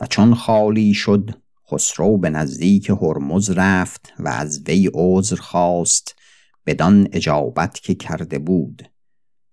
و 0.00 0.06
چون 0.06 0.34
خالی 0.34 0.94
شد 0.94 1.30
خسرو 1.72 2.18
به 2.18 2.30
نزدیک 2.30 2.90
هرمز 2.90 3.50
رفت 3.50 4.12
و 4.18 4.28
از 4.28 4.62
وی 4.68 4.90
عذر 4.94 5.36
خواست 5.36 6.14
بدان 6.66 7.08
اجابت 7.12 7.80
که 7.80 7.94
کرده 7.94 8.38
بود. 8.38 8.90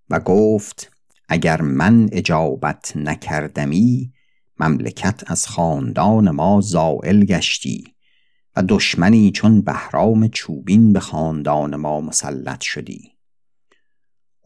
و 0.10 0.20
گفت 0.20 0.92
اگر 1.30 1.62
من 1.62 2.10
اجابت 2.12 2.94
نکردمی 2.96 4.14
مملکت 4.60 5.24
از 5.28 5.48
خاندان 5.48 6.30
ما 6.30 6.62
زائل 6.62 7.26
گشتی 7.26 7.84
و 8.56 8.64
دشمنی 8.70 9.32
چون 9.32 9.62
بهرام 9.62 10.28
چوبین 10.28 10.94
به 10.94 11.00
خاندان 11.00 11.76
ما 11.76 12.02
مسلط 12.02 12.62
شدی. 12.62 13.13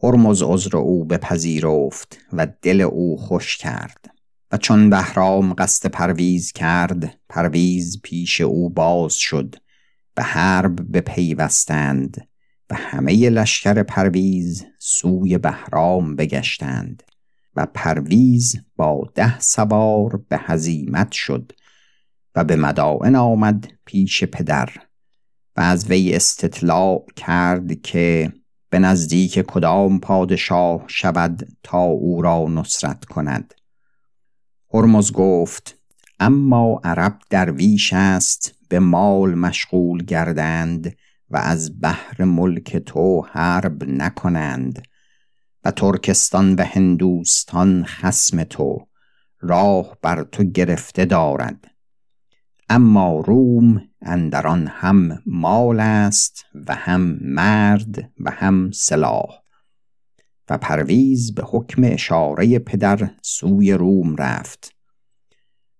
هرمز 0.02 0.42
عذر 0.42 0.76
او 0.76 1.04
بپذیرفت 1.04 2.18
و 2.32 2.46
دل 2.62 2.80
او 2.80 3.16
خوش 3.16 3.56
کرد 3.56 4.10
و 4.52 4.56
چون 4.56 4.90
بهرام 4.90 5.54
قصد 5.54 5.90
پرویز 5.90 6.52
کرد 6.52 7.20
پرویز 7.28 8.02
پیش 8.02 8.40
او 8.40 8.70
باز 8.70 9.14
شد 9.14 9.54
به 10.14 10.22
حرب 10.22 10.96
بپیوستند 10.96 12.28
و 12.70 12.74
همه 12.74 13.30
لشکر 13.30 13.82
پرویز 13.82 14.64
سوی 14.78 15.38
بهرام 15.38 16.16
بگشتند 16.16 17.02
و 17.56 17.66
پرویز 17.66 18.56
با 18.76 19.10
ده 19.14 19.40
سوار 19.40 20.22
به 20.28 20.38
هزیمت 20.38 21.12
شد 21.12 21.52
و 22.34 22.44
به 22.44 22.56
مدائن 22.56 23.16
آمد 23.16 23.68
پیش 23.84 24.24
پدر 24.24 24.68
و 25.56 25.60
از 25.60 25.90
وی 25.90 26.14
استطلاع 26.14 27.06
کرد 27.16 27.82
که 27.82 28.32
به 28.70 28.78
نزدیک 28.78 29.38
کدام 29.38 30.00
پادشاه 30.00 30.84
شود 30.86 31.48
تا 31.62 31.82
او 31.82 32.22
را 32.22 32.46
نصرت 32.48 33.04
کند. 33.04 33.54
هرمز 34.74 35.12
گفت 35.12 35.78
اما 36.20 36.80
عرب 36.84 37.18
درویش 37.30 37.92
است 37.92 38.54
به 38.68 38.78
مال 38.78 39.34
مشغول 39.34 40.04
گردند 40.04 40.96
و 41.30 41.36
از 41.36 41.80
بحر 41.80 42.24
ملک 42.24 42.76
تو 42.76 43.26
حرب 43.32 43.84
نکنند 43.84 44.82
و 45.64 45.70
ترکستان 45.70 46.54
و 46.54 46.62
هندوستان 46.62 47.84
خسم 47.84 48.44
تو 48.44 48.88
راه 49.40 49.98
بر 50.02 50.22
تو 50.22 50.44
گرفته 50.44 51.04
دارد. 51.04 51.70
اما 52.68 53.20
روم 53.20 53.82
اندران 54.02 54.66
هم 54.66 55.22
مال 55.26 55.80
است 55.80 56.44
و 56.66 56.74
هم 56.74 57.18
مرد 57.20 58.10
و 58.20 58.30
هم 58.30 58.70
سلاح 58.70 59.42
و 60.50 60.58
پرویز 60.58 61.34
به 61.34 61.42
حکم 61.46 61.82
اشاره 61.84 62.58
پدر 62.58 63.10
سوی 63.22 63.72
روم 63.72 64.16
رفت 64.16 64.74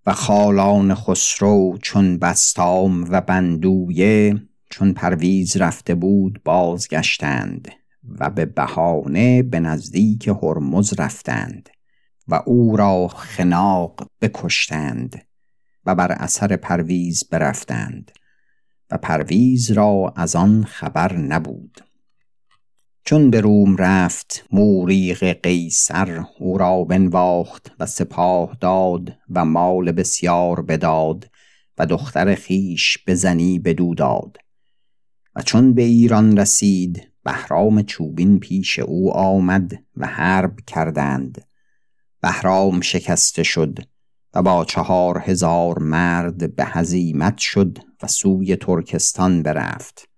و 0.07 0.13
خالان 0.13 0.95
خسرو 0.95 1.79
چون 1.83 2.19
بستام 2.19 3.07
و 3.11 3.21
بندویه 3.21 4.43
چون 4.71 4.93
پرویز 4.93 5.57
رفته 5.57 5.95
بود 5.95 6.41
بازگشتند 6.45 7.69
و 8.19 8.31
به 8.31 8.45
بهانه 8.45 9.43
به 9.43 9.61
نزدیک 9.61 10.29
هرمز 10.29 11.01
رفتند 11.01 11.69
و 12.29 12.43
او 12.47 12.77
را 12.77 13.09
خناق 13.09 14.11
بکشتند 14.21 15.28
و 15.89 15.95
بر 15.95 16.13
اثر 16.13 16.57
پرویز 16.57 17.25
برفتند 17.31 18.13
و 18.91 18.99
پرویز 18.99 19.71
را 19.71 20.13
از 20.17 20.37
آن 20.37 20.65
خبر 20.65 21.17
نبود. 21.17 21.85
چون 23.05 23.31
به 23.31 23.41
روم 23.41 23.77
رفت 23.77 24.45
موریق 24.53 25.25
قیصر 25.25 26.25
او 26.39 26.59
را 26.59 26.85
بنواخت 26.85 27.73
و 27.81 27.87
سپاه 27.87 28.57
داد 28.61 29.17
و 29.31 29.45
مال 29.45 29.93
بسیار 29.93 30.63
بداد 30.63 31.31
و 31.79 31.87
دختر 31.87 32.35
خیش 32.35 32.99
به 32.99 33.15
زنی 33.15 33.59
بدو 33.59 33.95
داد. 33.95 34.37
و 35.35 35.43
چون 35.43 35.75
به 35.75 35.83
ایران 35.83 36.39
رسید 36.39 37.13
بهرام 37.25 37.83
چوبین 37.83 38.41
پیش 38.41 38.79
او 38.79 39.13
آمد 39.13 39.73
و 39.97 40.07
حرب 40.07 40.57
کردند. 40.67 41.45
بهرام 42.21 42.81
شکسته 42.81 43.43
شد 43.43 43.79
و 44.39 44.43
با 44.43 44.65
چهار 44.65 45.19
هزار 45.19 45.79
مرد 45.79 46.57
به 46.57 46.65
هزیمت 46.65 47.39
شد 47.39 47.79
و 48.03 48.07
سوی 48.07 48.57
ترکستان 48.57 49.43
برفت 49.43 50.09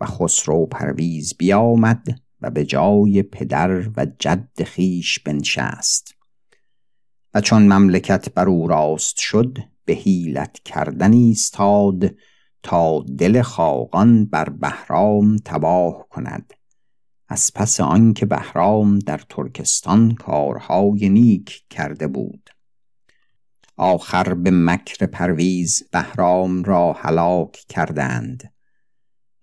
و 0.00 0.06
خسرو 0.06 0.66
پرویز 0.66 1.34
بیامد 1.38 2.20
و 2.40 2.50
به 2.50 2.64
جای 2.64 3.22
پدر 3.22 3.88
و 3.96 4.06
جد 4.18 4.62
خیش 4.62 5.18
بنشست 5.18 6.14
و 7.34 7.40
چون 7.40 7.62
مملکت 7.72 8.34
بر 8.34 8.48
او 8.48 8.68
راست 8.68 9.18
شد 9.18 9.58
به 9.84 9.92
حیلت 9.92 10.58
کردن 10.64 11.12
ایستاد 11.12 12.14
تا 12.62 13.04
دل 13.18 13.42
خاقان 13.42 14.24
بر 14.24 14.48
بهرام 14.48 15.36
تباه 15.44 16.06
کند 16.10 16.52
از 17.28 17.50
پس 17.54 17.80
آنکه 17.80 18.26
بهرام 18.26 18.98
در 18.98 19.20
ترکستان 19.28 20.14
کارهای 20.14 21.08
نیک 21.08 21.64
کرده 21.70 22.06
بود. 22.06 22.55
آخر 23.76 24.34
به 24.34 24.50
مکر 24.50 25.06
پرویز 25.06 25.82
بهرام 25.92 26.64
را 26.64 26.92
هلاک 26.92 27.52
کردند 27.68 28.52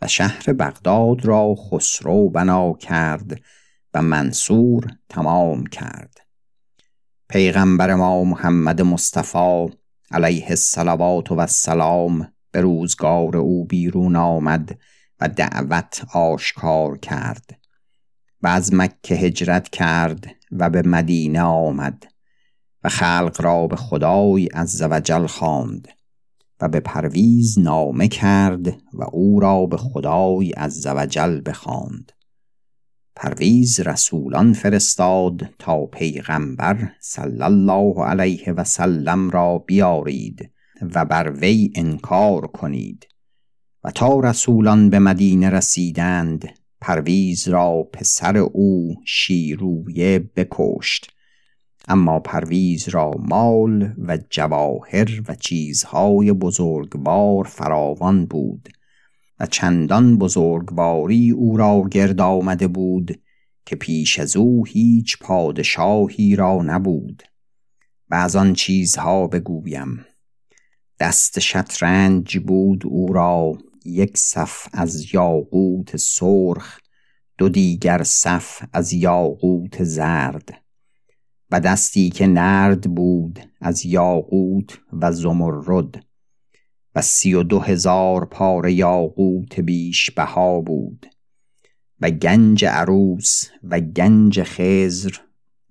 و 0.02 0.08
شهر 0.08 0.54
بغداد 0.54 1.26
را 1.26 1.56
خسرو 1.56 2.30
بنا 2.30 2.74
کرد 2.74 3.42
و 3.94 4.02
منصور 4.02 4.88
تمام 5.10 5.66
کرد. 5.66 6.18
پیغمبر 7.30 7.96
ما 7.96 8.24
محمد 8.24 8.82
مصطفی 8.82 9.68
علیه 10.12 10.50
الصلوات 10.50 11.32
و 11.32 11.40
السلام 11.40 12.34
به 12.52 12.62
روزگار 12.62 13.38
او 13.38 13.66
بیرون 13.66 14.16
آمد 14.16 14.80
و 15.20 15.28
دعوت 15.28 16.06
آشکار 16.14 16.98
کرد 16.98 17.60
و 18.42 18.48
از 18.48 18.74
مکه 18.74 19.16
هجرت 19.16 19.70
کرد 19.70 20.28
و 20.52 20.70
به 20.70 20.82
مدینه 20.82 21.42
آمد. 21.42 22.13
و 22.84 22.90
خلق 22.90 23.42
را 23.42 23.68
به 23.68 23.76
خدای 23.76 24.46
عزوجل 24.46 25.28
خواند 25.28 25.88
و 26.62 26.70
به 26.70 26.80
پرویز 26.80 27.60
نامه 27.60 28.08
کرد 28.08 28.68
و 28.94 29.04
او 29.12 29.40
را 29.40 29.66
به 29.66 29.78
خدای 29.78 30.52
عزوجل 30.52 31.42
بخواند. 31.46 32.12
پرویز 33.16 33.80
رسولان 33.80 34.54
فرستاد 34.54 35.50
تا 35.60 35.86
پیغمبر 35.86 36.92
صلی 37.00 37.42
الله 37.42 38.04
علیه 38.04 38.52
و 38.52 38.64
سلم 38.64 39.30
را 39.30 39.58
بیارید 39.58 40.52
و 40.96 41.06
بر 41.06 41.32
وی 41.32 41.74
انکار 41.76 42.48
کنید 42.48 43.08
و 43.84 43.92
تا 43.92 44.20
رسولان 44.20 44.90
به 44.90 45.00
مدینه 45.00 45.50
رسیدند 45.50 46.50
پرویز 46.82 47.48
را 47.48 47.84
پسر 47.94 48.38
او 48.38 48.96
شیرویه 49.06 50.20
بکشت 50.20 51.13
اما 51.88 52.20
پرویز 52.20 52.90
را 52.90 53.12
مال 53.20 53.94
و 53.98 54.18
جواهر 54.30 55.22
و 55.28 55.36
چیزهای 55.36 56.34
بزرگوار 56.34 57.44
فراوان 57.44 58.26
بود 58.26 58.70
و 59.40 59.46
چندان 59.46 60.18
بزرگواری 60.18 61.32
او 61.32 61.58
را 61.58 61.84
گرد 61.92 62.22
آمده 62.22 62.68
بود 62.68 63.20
که 63.66 63.76
پیش 63.76 64.20
از 64.20 64.36
او 64.36 64.66
هیچ 64.66 65.18
پادشاهی 65.20 66.36
را 66.36 66.62
نبود 66.62 67.24
و 68.10 68.16
از 68.16 68.36
آن 68.36 68.54
چیزها 68.54 69.28
بگویم. 69.28 70.06
دست 71.00 71.40
شطرنج 71.40 72.38
بود 72.38 72.86
او 72.86 73.14
را 73.14 73.58
یک 73.86 74.18
صف 74.18 74.68
از 74.74 75.14
یاقوت 75.14 75.98
سرخ 75.98 76.80
دو 77.38 77.50
دیگر 77.50 78.04
صف 78.04 78.64
از 78.74 78.94
یاقوت 78.94 79.84
زرد. 79.84 80.63
و 81.54 81.60
دستی 81.60 82.10
که 82.10 82.28
نرد 82.28 82.96
بود 82.96 83.40
از 83.62 83.86
یاقوت 83.86 84.80
و 84.94 85.12
زمرد 85.12 86.06
و 86.96 87.02
سی 87.02 87.34
و 87.34 87.44
دو 87.44 87.60
هزار 87.60 88.26
پاره 88.26 88.74
یاقوت 88.74 89.60
بیش 89.60 90.12
بها 90.12 90.62
بود 90.62 91.06
و 92.00 92.10
گنج 92.10 92.66
عروس 92.66 93.44
و 93.64 93.80
گنج 93.80 94.44
خزر 94.44 95.18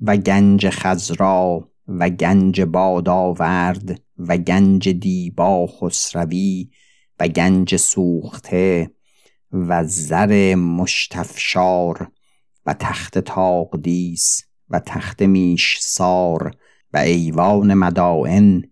و 0.01 0.16
گنج 0.16 0.68
خزرا 0.68 1.71
و 1.88 2.11
گنج 2.11 2.61
باداورد 2.61 4.01
و 4.18 4.37
گنج 4.37 4.88
دیبا 4.88 5.66
خسروی 5.66 6.71
و 7.21 7.29
گنج 7.29 7.77
سوخته 7.77 8.90
و 9.53 9.85
زر 9.85 10.55
مشتفشار 10.55 12.11
و 12.66 12.75
تخت 12.75 13.18
تاقدیس 13.18 14.51
و 14.72 14.78
تخت 14.78 15.22
میش 15.22 15.78
سار 15.80 16.50
و 16.92 16.98
ایوان 16.98 17.74
مدائن 17.74 18.62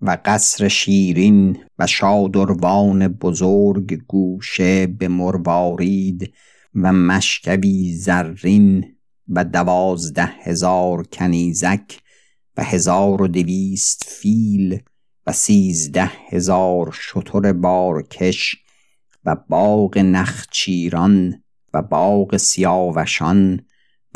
و 0.00 0.18
قصر 0.24 0.68
شیرین 0.68 1.58
و 1.78 1.86
شادروان 1.86 3.08
بزرگ 3.08 4.02
گوشه 4.06 4.86
به 4.86 5.08
مروارید 5.08 6.34
و 6.74 6.92
مشکبی 6.92 7.94
زرین 7.94 8.84
و 9.28 9.44
دوازده 9.44 10.32
هزار 10.42 11.06
کنیزک 11.12 11.98
و 12.56 12.64
هزار 12.64 13.22
و 13.22 13.28
دویست 13.28 14.02
فیل 14.06 14.80
و 15.26 15.32
سیزده 15.32 16.10
هزار 16.28 16.98
شتر 17.00 17.52
بارکش 17.52 18.56
و 19.24 19.36
باغ 19.48 19.98
نخچیران 19.98 21.42
و 21.74 21.82
باغ 21.82 22.36
سیاوشان 22.36 23.65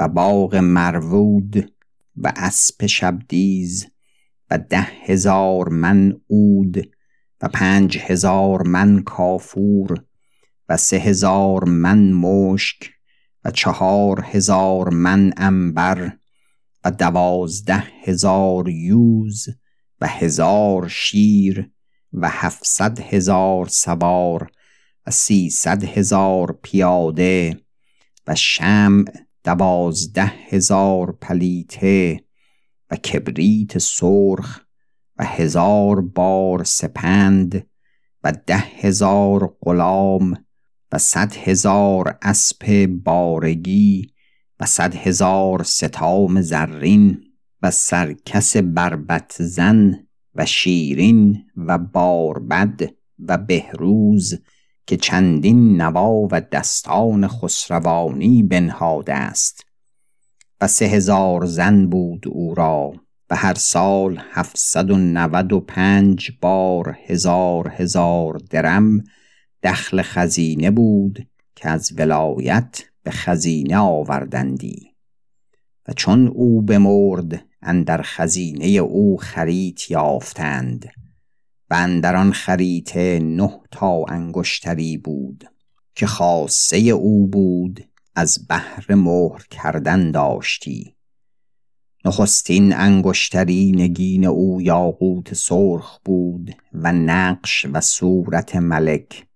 و 0.00 0.08
باغ 0.08 0.56
مرود 0.56 1.72
و 2.16 2.32
اسب 2.36 2.86
شبدیز 2.86 3.86
و 4.50 4.58
ده 4.58 4.80
هزار 4.80 5.68
من 5.68 6.20
اود 6.26 6.90
و 7.40 7.48
پنج 7.48 7.98
هزار 7.98 8.62
من 8.62 9.02
کافور 9.02 10.04
و 10.68 10.76
سه 10.76 10.96
هزار 10.96 11.64
من 11.64 12.12
مشک 12.12 12.90
و 13.44 13.50
چهار 13.50 14.24
هزار 14.24 14.88
من 14.88 15.32
انبر 15.36 16.12
و 16.84 16.90
دوازده 16.90 17.84
هزار 18.04 18.68
یوز 18.68 19.48
و 20.00 20.06
هزار 20.06 20.88
شیر 20.88 21.70
و 22.12 22.28
هفتصد 22.28 23.00
هزار 23.00 23.66
سوار 23.68 24.50
و 25.06 25.10
سیصد 25.10 25.84
هزار 25.84 26.58
پیاده 26.62 27.60
و 28.26 28.34
شمع 28.34 29.04
دوازده 29.44 30.32
هزار 30.48 31.12
پلیته 31.12 32.24
و 32.90 32.96
کبریت 32.96 33.78
سرخ 33.78 34.60
و 35.16 35.24
هزار 35.24 36.00
بار 36.00 36.64
سپند 36.64 37.66
و 38.24 38.32
ده 38.46 38.56
هزار 38.56 39.56
غلام 39.62 40.44
و 40.92 40.98
صد 40.98 41.36
هزار 41.36 42.18
اسب 42.22 42.86
بارگی 42.86 44.12
و 44.60 44.66
صد 44.66 44.94
هزار 44.94 45.62
ستام 45.62 46.40
زرین 46.40 47.24
و 47.62 47.70
سرکس 47.70 48.56
بربت 48.56 49.36
زن 49.38 50.06
و 50.34 50.46
شیرین 50.46 51.44
و 51.56 51.78
باربد 51.78 52.80
و 53.18 53.38
بهروز 53.38 54.34
که 54.90 54.96
چندین 54.96 55.80
نوا 55.80 56.28
و 56.30 56.40
دستان 56.40 57.28
خسروانی 57.28 58.42
بنهاده 58.42 59.14
است 59.14 59.66
و 60.60 60.66
سه 60.66 60.84
هزار 60.84 61.46
زن 61.46 61.86
بود 61.86 62.28
او 62.28 62.54
را 62.54 62.92
و 63.30 63.36
هر 63.36 63.54
سال 63.54 64.22
هفتصد 64.30 64.90
و 64.90 64.96
نود 64.96 65.52
و 65.52 65.60
پنج 65.60 66.30
بار 66.40 66.96
هزار 67.06 67.68
هزار 67.76 68.40
درم 68.50 69.04
دخل 69.62 70.02
خزینه 70.02 70.70
بود 70.70 71.28
که 71.56 71.68
از 71.68 71.92
ولایت 71.96 72.82
به 73.02 73.10
خزینه 73.10 73.76
آوردندی 73.76 74.94
و 75.88 75.92
چون 75.92 76.28
او 76.28 76.62
بمرد 76.62 77.44
اندر 77.62 78.02
خزینه 78.02 78.66
او 78.66 79.16
خریت 79.16 79.90
یافتند. 79.90 80.99
و 81.70 81.74
اندر 81.74 82.30
خریطه 82.30 83.18
نه 83.18 83.60
تا 83.70 84.04
انگشتری 84.08 84.96
بود 84.96 85.44
که 85.94 86.06
خاصه 86.06 86.76
او 86.76 87.26
بود 87.26 87.88
از 88.14 88.46
بهر 88.48 88.94
مهر 88.94 89.46
کردن 89.50 90.10
داشتی. 90.10 90.94
نخستین 92.04 92.72
انگشتری 92.72 93.72
نگین 93.72 94.24
او 94.24 94.62
یاقوت 94.62 95.34
سرخ 95.34 95.98
بود 96.04 96.56
و 96.74 96.92
نقش 96.92 97.66
و 97.72 97.80
صورت 97.80 98.56
ملک 98.56 99.26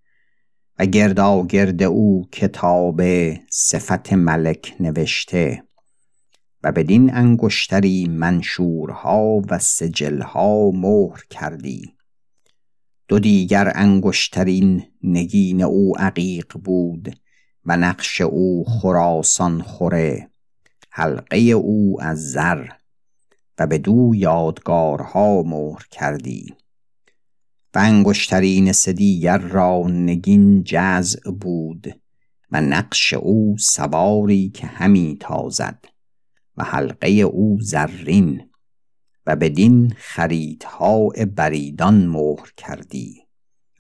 و 0.78 0.86
گردا 0.86 1.46
گرد 1.46 1.82
او 1.82 2.28
کتاب 2.32 3.02
صفت 3.50 4.12
ملک 4.12 4.76
نوشته 4.80 5.64
و 6.62 6.72
بدین 6.72 7.14
انگشتری 7.14 8.08
منشورها 8.08 9.42
و 9.50 9.58
سجلها 9.58 10.70
مهر 10.70 11.22
کردی. 11.30 11.94
دو 13.08 13.18
دیگر 13.18 13.72
انگشترین 13.74 14.82
نگین 15.02 15.62
او 15.62 15.98
عقیق 15.98 16.58
بود 16.64 17.16
و 17.64 17.76
نقش 17.76 18.20
او 18.20 18.64
خراسان 18.64 19.62
خوره 19.62 20.30
حلقه 20.90 21.38
او 21.38 22.02
از 22.02 22.32
زر 22.32 22.66
و 23.58 23.66
به 23.66 23.78
دو 23.78 24.12
یادگارها 24.14 25.42
مهر 25.42 25.86
کردی. 25.90 26.54
و 27.74 27.78
انگشترین 27.78 28.72
سدیگر 28.72 29.38
را 29.38 29.82
نگین 29.88 30.64
جزع 30.64 31.30
بود 31.30 32.00
و 32.50 32.60
نقش 32.60 33.12
او 33.12 33.56
سواری 33.58 34.48
که 34.48 34.66
همی 34.66 35.16
تازد 35.20 35.84
و 36.56 36.64
حلقه 36.64 37.08
او 37.08 37.58
زرین. 37.60 38.50
و 39.26 39.37
بدین 39.37 39.94
خریدها 39.96 41.08
بریدان 41.37 42.06
مهر 42.06 42.52
کردی 42.56 43.24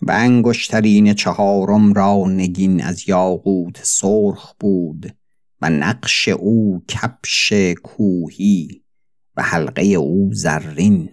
و 0.02 0.12
انگشترین 0.14 1.14
چهارم 1.14 1.92
را 1.92 2.24
نگین 2.28 2.82
از 2.82 3.08
یاقوت 3.08 3.80
سرخ 3.82 4.54
بود 4.60 5.16
و 5.62 5.70
نقش 5.70 6.28
او 6.28 6.84
کپش 6.88 7.52
کوهی 7.82 8.82
و 9.36 9.42
حلقه 9.42 9.82
او 9.82 10.30
زرین 10.32 11.10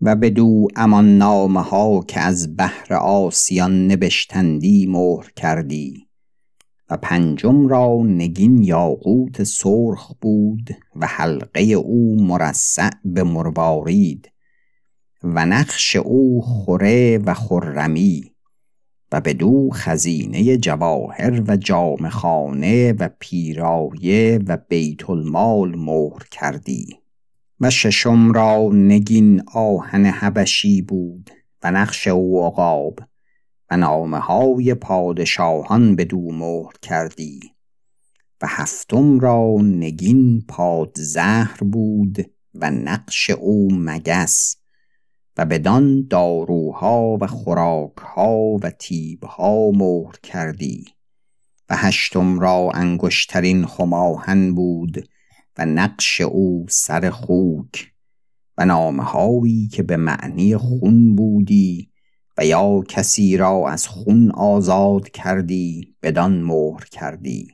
و 0.00 0.16
بدو 0.16 0.68
امان 0.76 1.18
نامه 1.18 1.62
ها 1.62 2.04
که 2.08 2.20
از 2.20 2.56
بحر 2.56 2.94
آسیان 2.94 3.92
نبشتندی 3.92 4.86
مهر 4.86 5.30
کردی. 5.36 6.09
و 6.90 6.96
پنجم 6.96 7.68
را 7.68 8.02
نگین 8.04 8.62
یاقوت 8.62 9.42
سرخ 9.42 10.12
بود 10.20 10.70
و 10.96 11.06
حلقه 11.06 11.62
او 11.62 12.24
مرصع 12.24 12.90
به 13.04 13.22
مروارید 13.22 14.32
و 15.22 15.46
نقش 15.46 15.96
او 15.96 16.42
خوره 16.42 17.18
و 17.18 17.34
خرمی 17.34 18.34
و 19.12 19.20
بدو 19.20 19.70
خزینه 19.72 20.56
جواهر 20.56 21.42
و 21.46 21.56
جامخانه 21.56 22.92
و 22.92 23.08
پیرایه 23.18 24.40
و 24.46 24.58
بیت 24.68 25.10
المال 25.10 25.76
مهر 25.76 26.22
کردی 26.30 26.86
و 27.60 27.70
ششم 27.70 28.32
را 28.32 28.70
نگین 28.72 29.42
آهن 29.54 30.06
حبشی 30.06 30.82
بود 30.82 31.30
و 31.62 31.70
نقش 31.70 32.08
او 32.08 32.46
عقاب 32.46 33.00
و 33.70 33.76
نامه 33.76 34.18
های 34.18 34.74
پادشاهان 34.74 35.96
بدو 35.96 36.32
مهر 36.32 36.72
کردی. 36.82 37.40
و 38.42 38.46
هفتم 38.48 39.20
را 39.20 39.56
نگین 39.62 40.44
پاد 40.48 40.92
زهر 40.96 41.58
بود 41.64 42.30
و 42.54 42.70
نقش 42.70 43.30
او 43.30 43.68
مگس 43.72 44.56
و 45.36 45.44
بدان 45.44 46.06
داروها 46.06 47.18
و 47.20 47.26
خوراکها 47.26 48.36
و 48.62 48.70
تیبها 48.70 49.70
مهر 49.70 50.14
کردی. 50.22 50.84
و 51.70 51.76
هشتم 51.76 52.38
را 52.38 52.70
انگشترین 52.74 53.66
خماهن 53.66 54.54
بود 54.54 55.08
و 55.58 55.66
نقش 55.66 56.20
او 56.20 56.66
سر 56.68 57.10
خوک 57.10 57.92
و 58.58 58.64
نامهایی 58.64 59.68
که 59.68 59.82
به 59.82 59.96
معنی 59.96 60.56
خون 60.56 61.16
بودی 61.16 61.89
و 62.38 62.46
یا 62.46 62.82
کسی 62.88 63.36
را 63.36 63.70
از 63.70 63.88
خون 63.88 64.30
آزاد 64.30 65.10
کردی 65.10 65.94
بدان 66.02 66.42
مهر 66.42 66.84
کردی. 66.84 67.48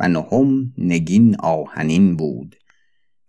و 0.00 0.08
نهم 0.08 0.74
نگین 0.78 1.36
آهنین 1.36 2.16
بود. 2.16 2.56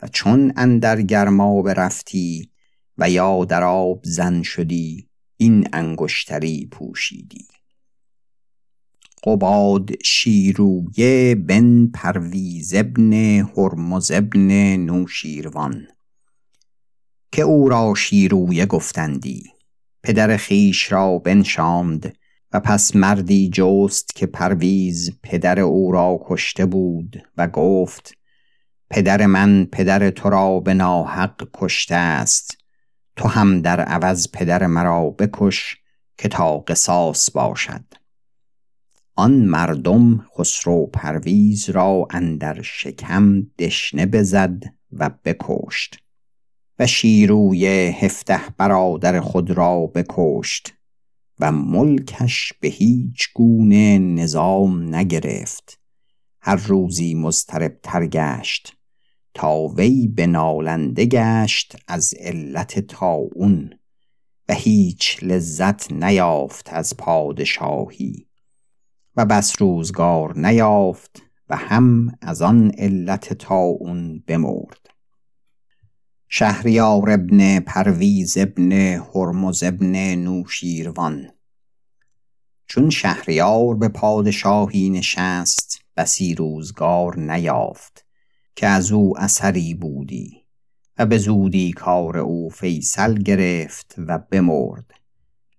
و 0.02 0.08
چون 0.08 0.54
اندر 0.56 1.02
گرما 1.02 1.62
برفتی 1.62 2.52
و 2.98 3.10
یا 3.10 3.46
در 3.46 3.64
آب 3.64 4.02
زن 4.04 4.42
شدی 4.42 5.10
این 5.38 5.68
انگشتری 5.74 6.68
پوشیدی. 6.72 7.48
قباد 9.24 9.90
شیرویه 10.04 11.36
بن 11.36 11.88
پرویز 11.88 12.74
ابن 12.74 13.14
هرمز 13.58 14.12
ابن 14.12 14.76
نوشیروان. 14.76 15.88
که 17.32 17.42
او 17.42 17.70
را 17.70 17.94
شیرویه 17.96 18.66
گفتندی. 18.66 19.44
پدر 20.08 20.38
خیش 20.38 20.92
را 20.92 21.18
بنشاند 21.18 22.18
و 22.54 22.60
پس 22.60 22.96
مردی 22.96 23.50
جست 23.54 24.16
که 24.16 24.26
پرویز 24.26 25.20
پدر 25.24 25.60
او 25.60 25.92
را 25.92 26.20
کشته 26.22 26.66
بود 26.66 27.24
و 27.38 27.48
گفت 27.48 28.14
پدر 28.90 29.26
من 29.26 29.66
پدر 29.66 30.10
تو 30.10 30.30
را 30.30 30.60
به 30.60 30.74
ناحق 30.74 31.50
کشته 31.54 31.96
است. 31.96 32.58
تو 33.16 33.28
هم 33.28 33.62
در 33.62 33.82
عوض 33.82 34.28
پدر 34.34 34.66
مرا 34.66 35.10
بکش 35.10 35.78
که 36.18 36.28
تا 36.28 36.58
قصاص 36.58 37.32
باشد. 37.32 37.86
آن 39.16 39.32
مردم 39.32 40.26
خسرو 40.38 40.86
پرویز 40.86 41.70
را 41.70 42.08
اندر 42.10 42.62
شکم 42.62 43.42
دشنه 43.60 44.06
بزد 44.06 44.64
و 44.92 45.10
بکشت. 45.26 46.07
و 46.80 46.88
شیروی 46.88 47.68
هفته 47.88 48.42
برادر 48.58 49.20
خود 49.20 49.52
را 49.52 49.88
بکشت 49.88 50.74
و 51.40 51.52
ملکش 51.52 52.54
به 52.62 52.68
هیچ 52.68 53.34
گونه 53.34 54.00
نظام 54.00 54.96
نگرفت. 54.96 55.80
هر 56.42 56.56
روزی 56.56 57.32
تر 57.84 58.08
گشت 58.08 58.78
تا 59.34 59.68
وی 59.68 60.08
به 60.08 60.28
نالنده 60.28 61.06
گشت 61.06 61.76
از 61.88 62.14
علت 62.20 62.80
تاون 62.80 63.74
و 64.50 64.54
هیچ 64.54 65.24
لذت 65.24 65.92
نیافت 65.92 66.74
از 66.74 66.98
پادشاهی 66.98 68.28
و 69.16 69.26
بس 69.26 69.62
روزگار 69.62 70.40
نیافت 70.40 71.22
و 71.50 71.56
هم 71.56 72.18
از 72.22 72.42
آن 72.42 72.72
علت 72.78 73.34
تاون 73.34 74.24
بمرد. 74.28 74.97
شهریار 76.30 77.10
ابن 77.10 77.60
پرویز 77.60 78.38
ابن 78.38 78.72
هرمز 78.72 79.64
ابن 79.64 80.16
نوشیروان. 80.16 81.28
چون 82.68 82.90
شهریار 82.90 83.76
به 83.76 83.88
پادشاهی 83.88 84.90
نشست 84.90 85.82
بسی 85.98 86.36
روزگار 86.36 87.20
نیافت 87.20 88.06
که 88.56 88.68
از 88.68 88.92
او 88.92 89.20
اثری 89.20 89.74
بودی 89.74 90.44
و 90.98 91.06
به 91.06 91.18
زودی 91.18 91.72
کار 91.72 92.18
او 92.18 92.50
فیصل 92.50 93.14
گرفت 93.14 93.96
و 93.98 94.18
بمرد 94.18 94.92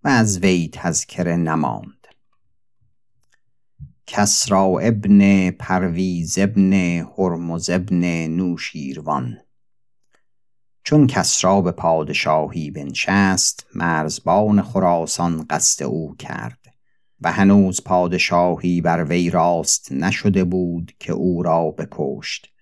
و 0.05 0.09
از 0.09 0.39
وی 0.39 0.71
تذکره 0.73 1.37
نماند. 1.37 2.07
کسرا 4.07 4.79
ابن 4.79 5.51
پرویز 5.51 6.39
ابن 6.39 6.73
هرمز 7.19 7.71
ابن 7.71 8.27
نوشیروان. 8.27 9.39
چون 10.89 11.07
کسرا 11.07 11.61
به 11.61 11.73
پادشاهی 11.73 12.71
بنشست 12.71 13.67
مرزبان 13.75 14.63
خراسان 14.63 15.47
قصد 15.51 15.83
او 15.83 16.17
کرد. 16.17 16.59
و 17.21 17.33
هنوز 17.33 17.85
پادشاهی 17.85 18.81
بر 18.81 19.05
وی 19.05 19.31
راست 19.31 19.93
نشده 19.93 20.45
بود 20.45 20.93
که 20.99 21.13
او 21.13 21.43
را 21.43 21.71
بکشت. 21.71 22.53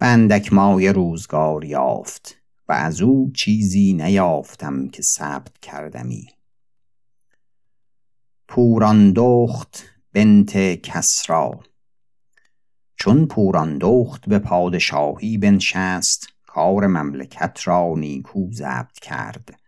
و 0.00 0.04
اندک 0.04 0.52
مای 0.52 0.88
روزگار 0.88 1.64
یافت 1.64 2.34
و 2.68 2.72
از 2.72 3.00
او 3.00 3.32
چیزی 3.34 3.92
نیافتم 3.92 4.88
که 4.88 5.02
ثبت 5.02 5.58
کردمی. 5.58 6.26
پوراندخت 8.48 9.84
بنت 10.12 10.58
کسرا 10.82 11.60
چون 12.96 13.26
پوراندخت 13.26 14.28
به 14.28 14.38
پادشاهی 14.38 15.38
بنشست 15.38 16.37
کار 16.58 16.86
مملکت 16.86 17.60
را 17.64 17.94
نیکو 17.96 18.52
ضبط 18.52 18.98
کرد 19.02 19.60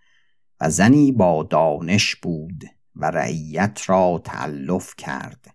و 0.61 0.71
زنی 0.71 1.13
با 1.13 1.43
دانش 1.43 2.17
بود 2.17 2.65
و 2.97 3.11
رعیت 3.11 3.81
را 3.87 4.21
تعلف 4.25 4.95
کرد 4.99 5.55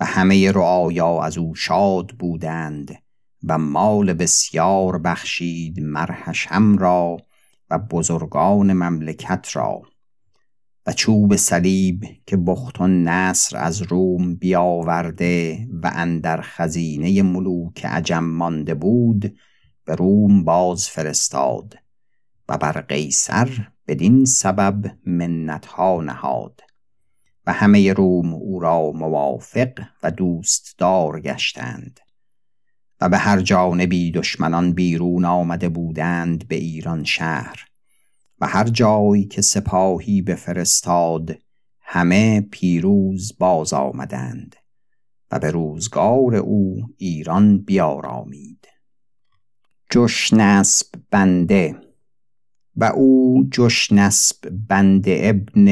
و 0.00 0.04
همه 0.04 0.52
رعایا 0.52 1.22
از 1.22 1.38
او 1.38 1.54
شاد 1.54 2.06
بودند 2.06 3.02
و 3.44 3.58
مال 3.58 4.12
بسیار 4.12 4.98
بخشید 4.98 5.80
مرحشم 5.80 6.78
را 6.78 7.16
و 7.70 7.78
بزرگان 7.78 8.72
مملکت 8.72 9.48
را 9.52 9.82
و 10.86 10.92
چوب 10.92 11.36
صلیب 11.36 12.04
که 12.26 12.36
بخت 12.36 12.80
و 12.80 12.86
نصر 12.86 13.56
از 13.56 13.82
روم 13.82 14.34
بیاورده 14.34 15.66
و 15.82 15.90
اندر 15.94 16.40
خزینه 16.40 17.22
ملوک 17.22 17.86
عجم 17.86 18.24
مانده 18.24 18.74
بود 18.74 19.36
به 19.90 19.96
روم 19.96 20.44
باز 20.44 20.88
فرستاد 20.88 21.74
و 22.48 22.58
بر 22.58 22.80
قیصر 22.80 23.68
بدین 23.86 24.24
سبب 24.24 24.96
منتها 25.06 26.00
نهاد 26.00 26.60
و 27.46 27.52
همه 27.52 27.92
روم 27.92 28.34
او 28.34 28.60
را 28.60 28.90
موافق 28.90 29.72
و 30.02 30.10
دوستدار 30.10 31.20
گشتند 31.20 32.00
و 33.00 33.08
به 33.08 33.18
هر 33.18 33.40
جانبی 33.40 34.10
دشمنان 34.10 34.72
بیرون 34.72 35.24
آمده 35.24 35.68
بودند 35.68 36.48
به 36.48 36.56
ایران 36.56 37.04
شهر 37.04 37.64
و 38.40 38.46
هر 38.46 38.68
جای 38.68 39.24
که 39.24 39.42
سپاهی 39.42 40.22
بفرستاد 40.22 41.38
همه 41.80 42.40
پیروز 42.40 43.36
باز 43.38 43.72
آمدند 43.72 44.56
و 45.30 45.38
به 45.38 45.50
روزگار 45.50 46.36
او 46.36 46.82
ایران 46.96 47.58
بیارامید. 47.58 48.69
جشنسب 49.92 50.86
بنده 51.10 51.76
و 52.76 52.84
او 52.84 53.44
جشنسب 53.52 54.36
بنده 54.68 55.20
ابن 55.22 55.66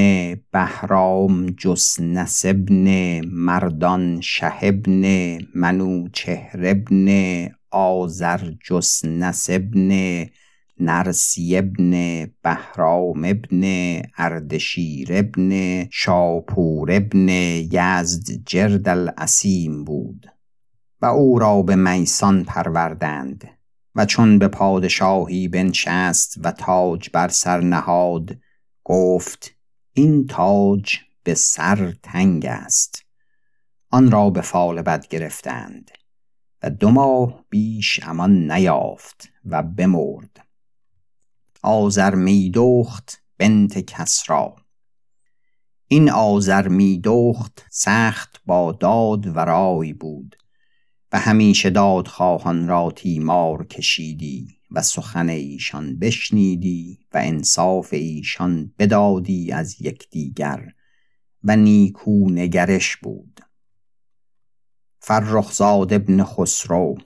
بهرام 0.53 1.47
جسنس 1.47 2.45
ابن 2.47 3.21
مردان 3.27 4.21
شه 4.21 4.53
ابن 4.63 5.39
منوچهر 5.55 6.61
ابن 6.63 7.09
آذر 7.71 8.51
جسنس 8.71 9.51
ابن 9.51 10.27
نرسی 10.81 11.57
ابن 11.57 11.91
بهرام 12.43 13.25
ابن 13.25 13.63
اردشیر 14.19 15.09
ابن 15.11 15.85
شاپور 15.91 16.93
ابن 16.93 17.29
یزد 17.73 18.45
جرد 18.47 18.89
الاسیم 18.89 19.85
بود 19.85 20.27
و 21.03 21.07
او 21.07 21.39
را 21.39 21.63
به 21.63 21.77
میسان 21.77 22.45
پروردند. 22.45 23.58
و 23.95 24.07
چون 24.07 24.39
به 24.39 24.49
پادشاهی 24.49 25.49
بنشست 25.49 26.35
و 26.43 26.53
تاج 26.53 27.11
بر 27.13 27.29
سر 27.29 27.61
نهاد 27.61 28.39
گفت 28.85 29.55
این 29.93 30.27
تاج 30.27 30.97
به 31.23 31.35
سر 31.35 31.95
تنگ 32.03 32.47
است. 32.47 33.05
آن 33.91 34.11
را 34.11 34.31
به 34.31 34.41
فال 34.41 34.83
بد 34.83 35.09
گرفتند 35.09 35.91
و 36.63 36.71
دو 36.71 36.91
ماه 36.91 37.45
بیش 37.49 38.01
امان 38.03 38.53
نیافت 38.53 39.29
و 39.45 39.63
بمرد. 39.63 40.47
آذر 41.63 42.15
میدخت 42.15 43.23
بنت 43.39 43.79
کسرا 43.79 44.57
این 45.89 46.11
آذر 46.11 46.69
میدخت 46.69 47.67
سخت 47.71 48.41
با 48.47 48.73
داد 48.73 49.37
و 49.37 49.41
رای 49.41 49.93
بود. 49.93 50.37
و 51.13 51.19
همیشه 51.19 51.71
دادخواهان 51.71 52.69
را 52.69 52.91
تیمار 52.97 53.67
کشیدی 53.67 54.59
و 54.71 54.83
سخن 54.83 55.29
ایشان 55.29 55.99
بشنیدی 55.99 56.99
و 57.13 57.21
انصاف 57.25 57.93
ایشان 57.93 58.73
بدادی 58.79 59.53
از 59.53 59.83
یکدیگر 59.83 60.73
و 61.45 61.57
نیکو 61.57 62.31
نگرش 62.31 62.97
بود. 62.97 63.41
فرخزاد 65.01 65.93
ابن 65.93 66.25
خسرو 66.25 66.99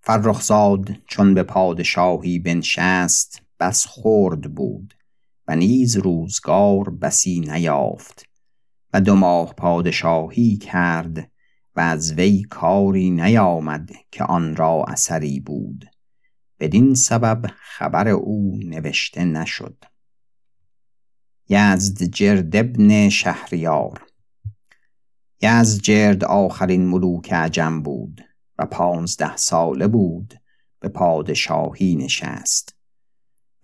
فرخزاد 0.00 0.90
چون 1.08 1.34
به 1.34 1.42
پادشاهی 1.42 2.38
بنشست 2.38 3.42
بس 3.60 3.86
خرد 3.86 4.54
بود 4.54 4.94
و 5.48 5.56
نیز 5.56 5.96
روزگار 5.96 6.90
بسی 6.90 7.40
نیافت 7.40 8.24
و 8.92 9.00
دو 9.00 9.14
ماه 9.14 9.54
پادشاهی 9.54 10.56
کرد 10.56 11.30
و 11.76 11.80
از 11.80 12.12
وی 12.12 12.42
کاری 12.42 13.10
نیامد 13.10 13.90
که 14.10 14.24
آن 14.24 14.56
را 14.56 14.84
اثری 14.88 15.40
بود. 15.40 15.84
بدین 16.60 16.94
سبب 16.94 17.50
خبر 17.56 18.08
او 18.08 18.60
نوشته 18.64 19.24
نشد. 19.24 19.84
جرد 22.02 22.56
ابن 22.56 23.08
شهریار. 23.08 24.06
جرد 25.82 26.24
آخرین 26.24 26.86
ملوک 26.86 27.32
عجم 27.32 27.82
بود 27.82 28.20
و 28.58 28.66
پانزده 28.66 29.36
ساله 29.36 29.88
بود 29.88 30.34
به 30.80 30.88
پادشاهی 30.88 31.96
نشست. 31.96 32.76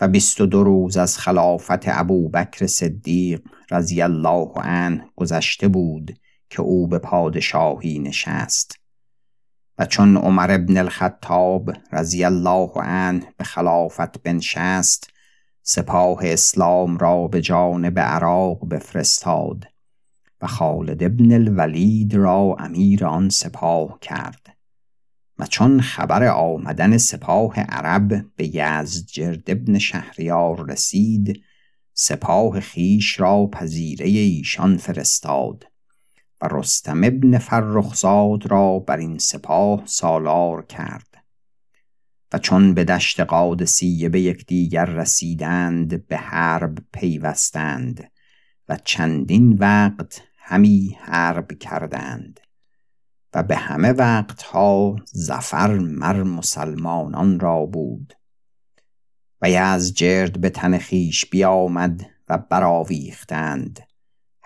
و 0.01 0.09
بیست 0.09 0.41
و 0.41 0.47
دو 0.47 0.65
روز 0.65 0.97
از 0.97 1.19
خلافت 1.19 1.89
ابوبکر 1.89 2.67
صدیق 2.67 3.43
رضی 3.71 4.03
الله 4.03 4.53
عنه 4.57 5.05
گذشته 5.17 5.69
بود 5.69 6.19
که 6.53 6.63
او 6.63 6.87
به 6.87 6.99
پادشاهی 6.99 7.99
نشست. 7.99 8.77
و 9.79 9.87
چون 9.87 10.17
عمر 10.17 10.51
ابن 10.51 10.77
الخطاب 10.77 11.73
رضی 11.93 12.25
الله 12.25 12.71
عنه 12.77 13.35
به 13.37 13.45
خلافت 13.45 14.23
بنشست 14.23 15.11
سپاه 15.63 16.19
اسلام 16.23 16.99
را 16.99 17.29
به 17.29 17.41
جانب 17.41 17.99
عراق 17.99 18.69
بفرستاد 18.69 19.65
و 20.41 20.47
خالد 20.47 21.03
ابن 21.03 21.33
الولید 21.33 22.15
را 22.15 22.57
امیر 22.59 23.07
آن 23.07 23.29
سپاه 23.29 23.99
کرد. 24.01 24.57
و 25.39 25.47
چون 25.47 25.81
خبر 25.81 26.27
آمدن 26.27 26.99
سپاه 26.99 27.61
عرب 27.61 28.27
به 28.37 28.57
یزدجرد 28.57 29.51
ابن 29.51 29.79
شهریار 29.79 30.71
رسید 30.71 31.43
سپاه 31.95 32.61
خیش 32.61 33.21
را 33.21 33.47
پذیره 33.47 34.07
ایشان 34.07 34.77
فرستاد. 34.77 35.72
و 36.43 36.49
رستم 36.51 37.05
ابن 37.05 37.39
فرخزاد 37.39 38.47
را 38.47 38.79
بر 38.79 38.97
این 38.97 39.19
سپاه 39.19 39.83
سالار 39.87 40.67
کرد. 40.67 41.25
و 42.33 42.39
چون 42.39 42.75
به 42.75 42.85
دشت 42.85 43.21
قادسیه 43.21 44.09
به 44.09 44.21
یکدیگر 44.21 44.85
رسیدند 44.85 46.07
به 46.07 46.17
حرب 46.17 46.79
پیوستند 46.93 48.11
و 48.69 48.79
چندین 48.85 49.53
وقت 49.53 50.23
همی 50.39 50.99
حرب 51.01 51.59
کردند. 51.59 52.41
و 53.35 53.43
به 53.43 53.57
همه 53.57 53.93
وقتها 53.93 54.97
زفر 55.07 55.79
مر 55.79 56.23
مسلمانان 56.23 57.41
را 57.41 57.67
بود. 57.67 58.15
و 59.43 59.79
جرد 59.79 60.41
به 60.41 60.51
تن 60.51 60.79
بیامد 61.31 62.11
و 62.29 62.39
براویختند 62.39 63.81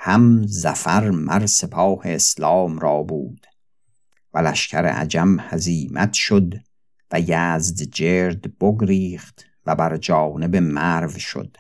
هم 0.07 0.47
زفر 0.47 1.11
مر 1.11 1.47
سپاه 1.47 2.01
اسلام 2.05 2.79
را 2.79 3.03
بود 3.03 3.47
و 4.35 4.39
لشکر 4.39 4.87
عجم 4.87 5.37
هزیمت 5.41 6.13
شد 6.13 6.55
و 7.13 7.21
یزد 7.21 7.83
جرد 7.83 8.59
بگریخت 8.59 9.45
و 9.67 9.75
بر 9.75 9.97
جانب 9.97 10.57
مرو 10.57 11.11
شد 11.11 11.57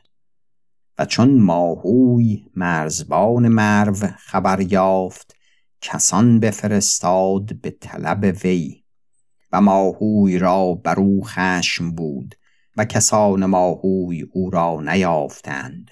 و 0.98 1.04
چون 1.04 1.40
ماهوی 1.40 2.44
مرزبان 2.56 3.48
مرو 3.48 3.94
خبر 4.18 4.61
یافت 4.61 5.37
کسان 5.80 6.40
بفرستاد 6.40 7.61
به 7.61 7.70
طلب 7.70 8.37
وی 8.44 8.85
و 9.52 9.61
ماهوی 9.61 10.38
را 10.38 10.74
بر 10.74 11.00
او 11.00 11.24
خشم 11.24 11.90
بود 11.90 12.35
و 12.76 12.85
کسان 12.85 13.44
ماهوی 13.44 14.22
او 14.22 14.50
را 14.50 14.80
نیافتند. 14.80 15.90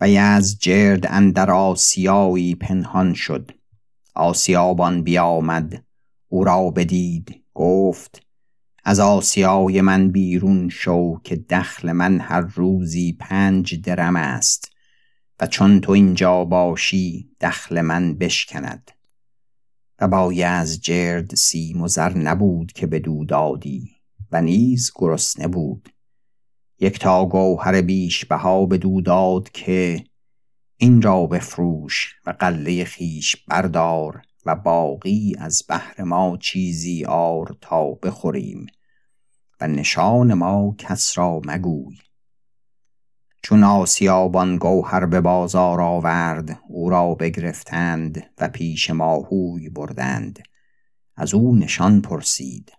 و 0.00 0.08
جرد 0.40 1.06
اندر 1.06 1.50
آسیایی 1.50 2.54
پنهان 2.54 3.14
شد. 3.14 3.50
آسیابان 4.14 5.02
بیامد. 5.02 5.84
او 6.28 6.44
را 6.44 6.70
بدید. 6.70 7.44
گفت 7.54 8.26
از 8.84 9.00
آسیای 9.00 9.80
من 9.80 10.10
بیرون 10.10 10.68
شو 10.68 11.20
که 11.24 11.36
دخل 11.36 11.92
من 11.92 12.20
هر 12.20 12.40
روزی 12.40 13.12
پنج 13.12 13.80
درم 13.80 14.16
است 14.16 14.72
و 15.40 15.46
چون 15.46 15.80
تو 15.80 15.92
اینجا 15.92 16.44
باشی 16.44 17.30
دخل 17.40 17.80
من 17.80 18.14
بشکند. 18.14 18.90
و 20.00 20.08
با 20.08 20.32
جرد 20.80 21.34
سیم 21.34 21.82
و 21.82 21.88
زر 21.88 22.18
نبود 22.18 22.72
که 22.72 22.86
بدو 22.86 23.24
دادی 23.24 23.90
و 24.32 24.42
نیز 24.42 24.92
گرسنه 24.94 25.48
بود. 25.48 25.88
یک 26.80 26.98
تا 26.98 27.26
گوهر 27.26 27.82
بیش 27.82 28.24
بها 28.24 28.66
بدو 28.66 29.00
داد 29.00 29.50
که 29.50 30.04
این 30.76 31.02
را 31.02 31.26
بفروش 31.26 32.14
و 32.26 32.30
قله 32.30 32.84
خیش 32.84 33.36
بردار 33.36 34.22
و 34.46 34.56
باقی 34.56 35.34
از 35.38 35.62
بهر 35.68 36.02
ما 36.02 36.38
چیزی 36.40 37.04
آر 37.04 37.56
تا 37.60 37.84
بخوریم 37.90 38.66
و 39.60 39.68
نشان 39.68 40.34
ما 40.34 40.74
کس 40.78 41.18
را 41.18 41.40
مگوی. 41.44 41.96
چون 43.42 43.64
آسیابان 43.64 44.56
گوهر 44.58 45.06
به 45.06 45.20
بازار 45.20 45.80
آورد 45.80 46.60
او 46.68 46.90
را 46.90 47.14
بگرفتند 47.14 48.30
و 48.38 48.48
پیش 48.48 48.90
ماهوی 48.90 49.68
بردند. 49.68 50.38
از 51.16 51.34
او 51.34 51.56
نشان 51.56 52.02
پرسید. 52.02 52.72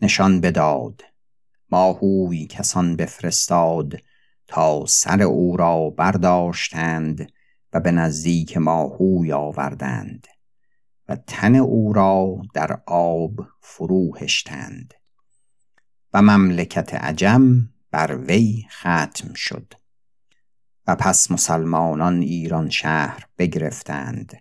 نشان 0.00 0.40
بداد. 0.40 1.02
ماهوی 1.74 2.46
کسان 2.46 2.96
بفرستاد 2.96 3.96
تا 4.46 4.86
سر 4.86 5.22
او 5.22 5.56
را 5.56 5.90
برداشتند 5.90 7.32
و 7.72 7.80
به 7.80 7.90
نزدیک 7.90 8.56
ماهوی 8.56 9.32
آوردند 9.32 10.26
و 11.08 11.16
تن 11.16 11.54
او 11.54 11.92
را 11.92 12.42
در 12.54 12.80
آب 12.86 13.46
فرو 13.60 14.16
هشتند 14.16 14.94
و 16.12 16.22
مملکت 16.22 16.94
عجم 16.94 17.68
بر 17.90 18.16
وی 18.16 18.62
ختم 18.70 19.34
شد 19.34 19.72
و 20.86 20.96
پس 20.96 21.30
مسلمانان 21.30 22.22
ایران 22.22 22.70
شهر 22.70 23.26
بگرفتند 23.38 24.32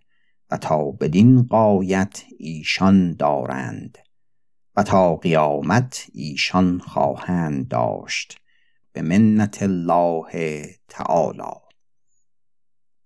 و 0.49 0.57
تا 0.57 0.91
بدین 0.91 1.43
قایت 1.43 2.23
ایشان 2.39 3.13
دارند. 3.13 3.97
و 4.75 4.83
تا 4.83 5.15
قیامت 5.15 6.07
ایشان 6.13 6.79
خواهند 6.79 7.67
داشت 7.67 8.39
به 8.91 9.01
منت 9.01 9.63
الله 9.63 10.65
تعالی. 10.89 11.53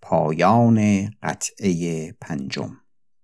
پایان 0.02 1.10
قطعه 1.24 2.12
پنجم. 2.12 2.78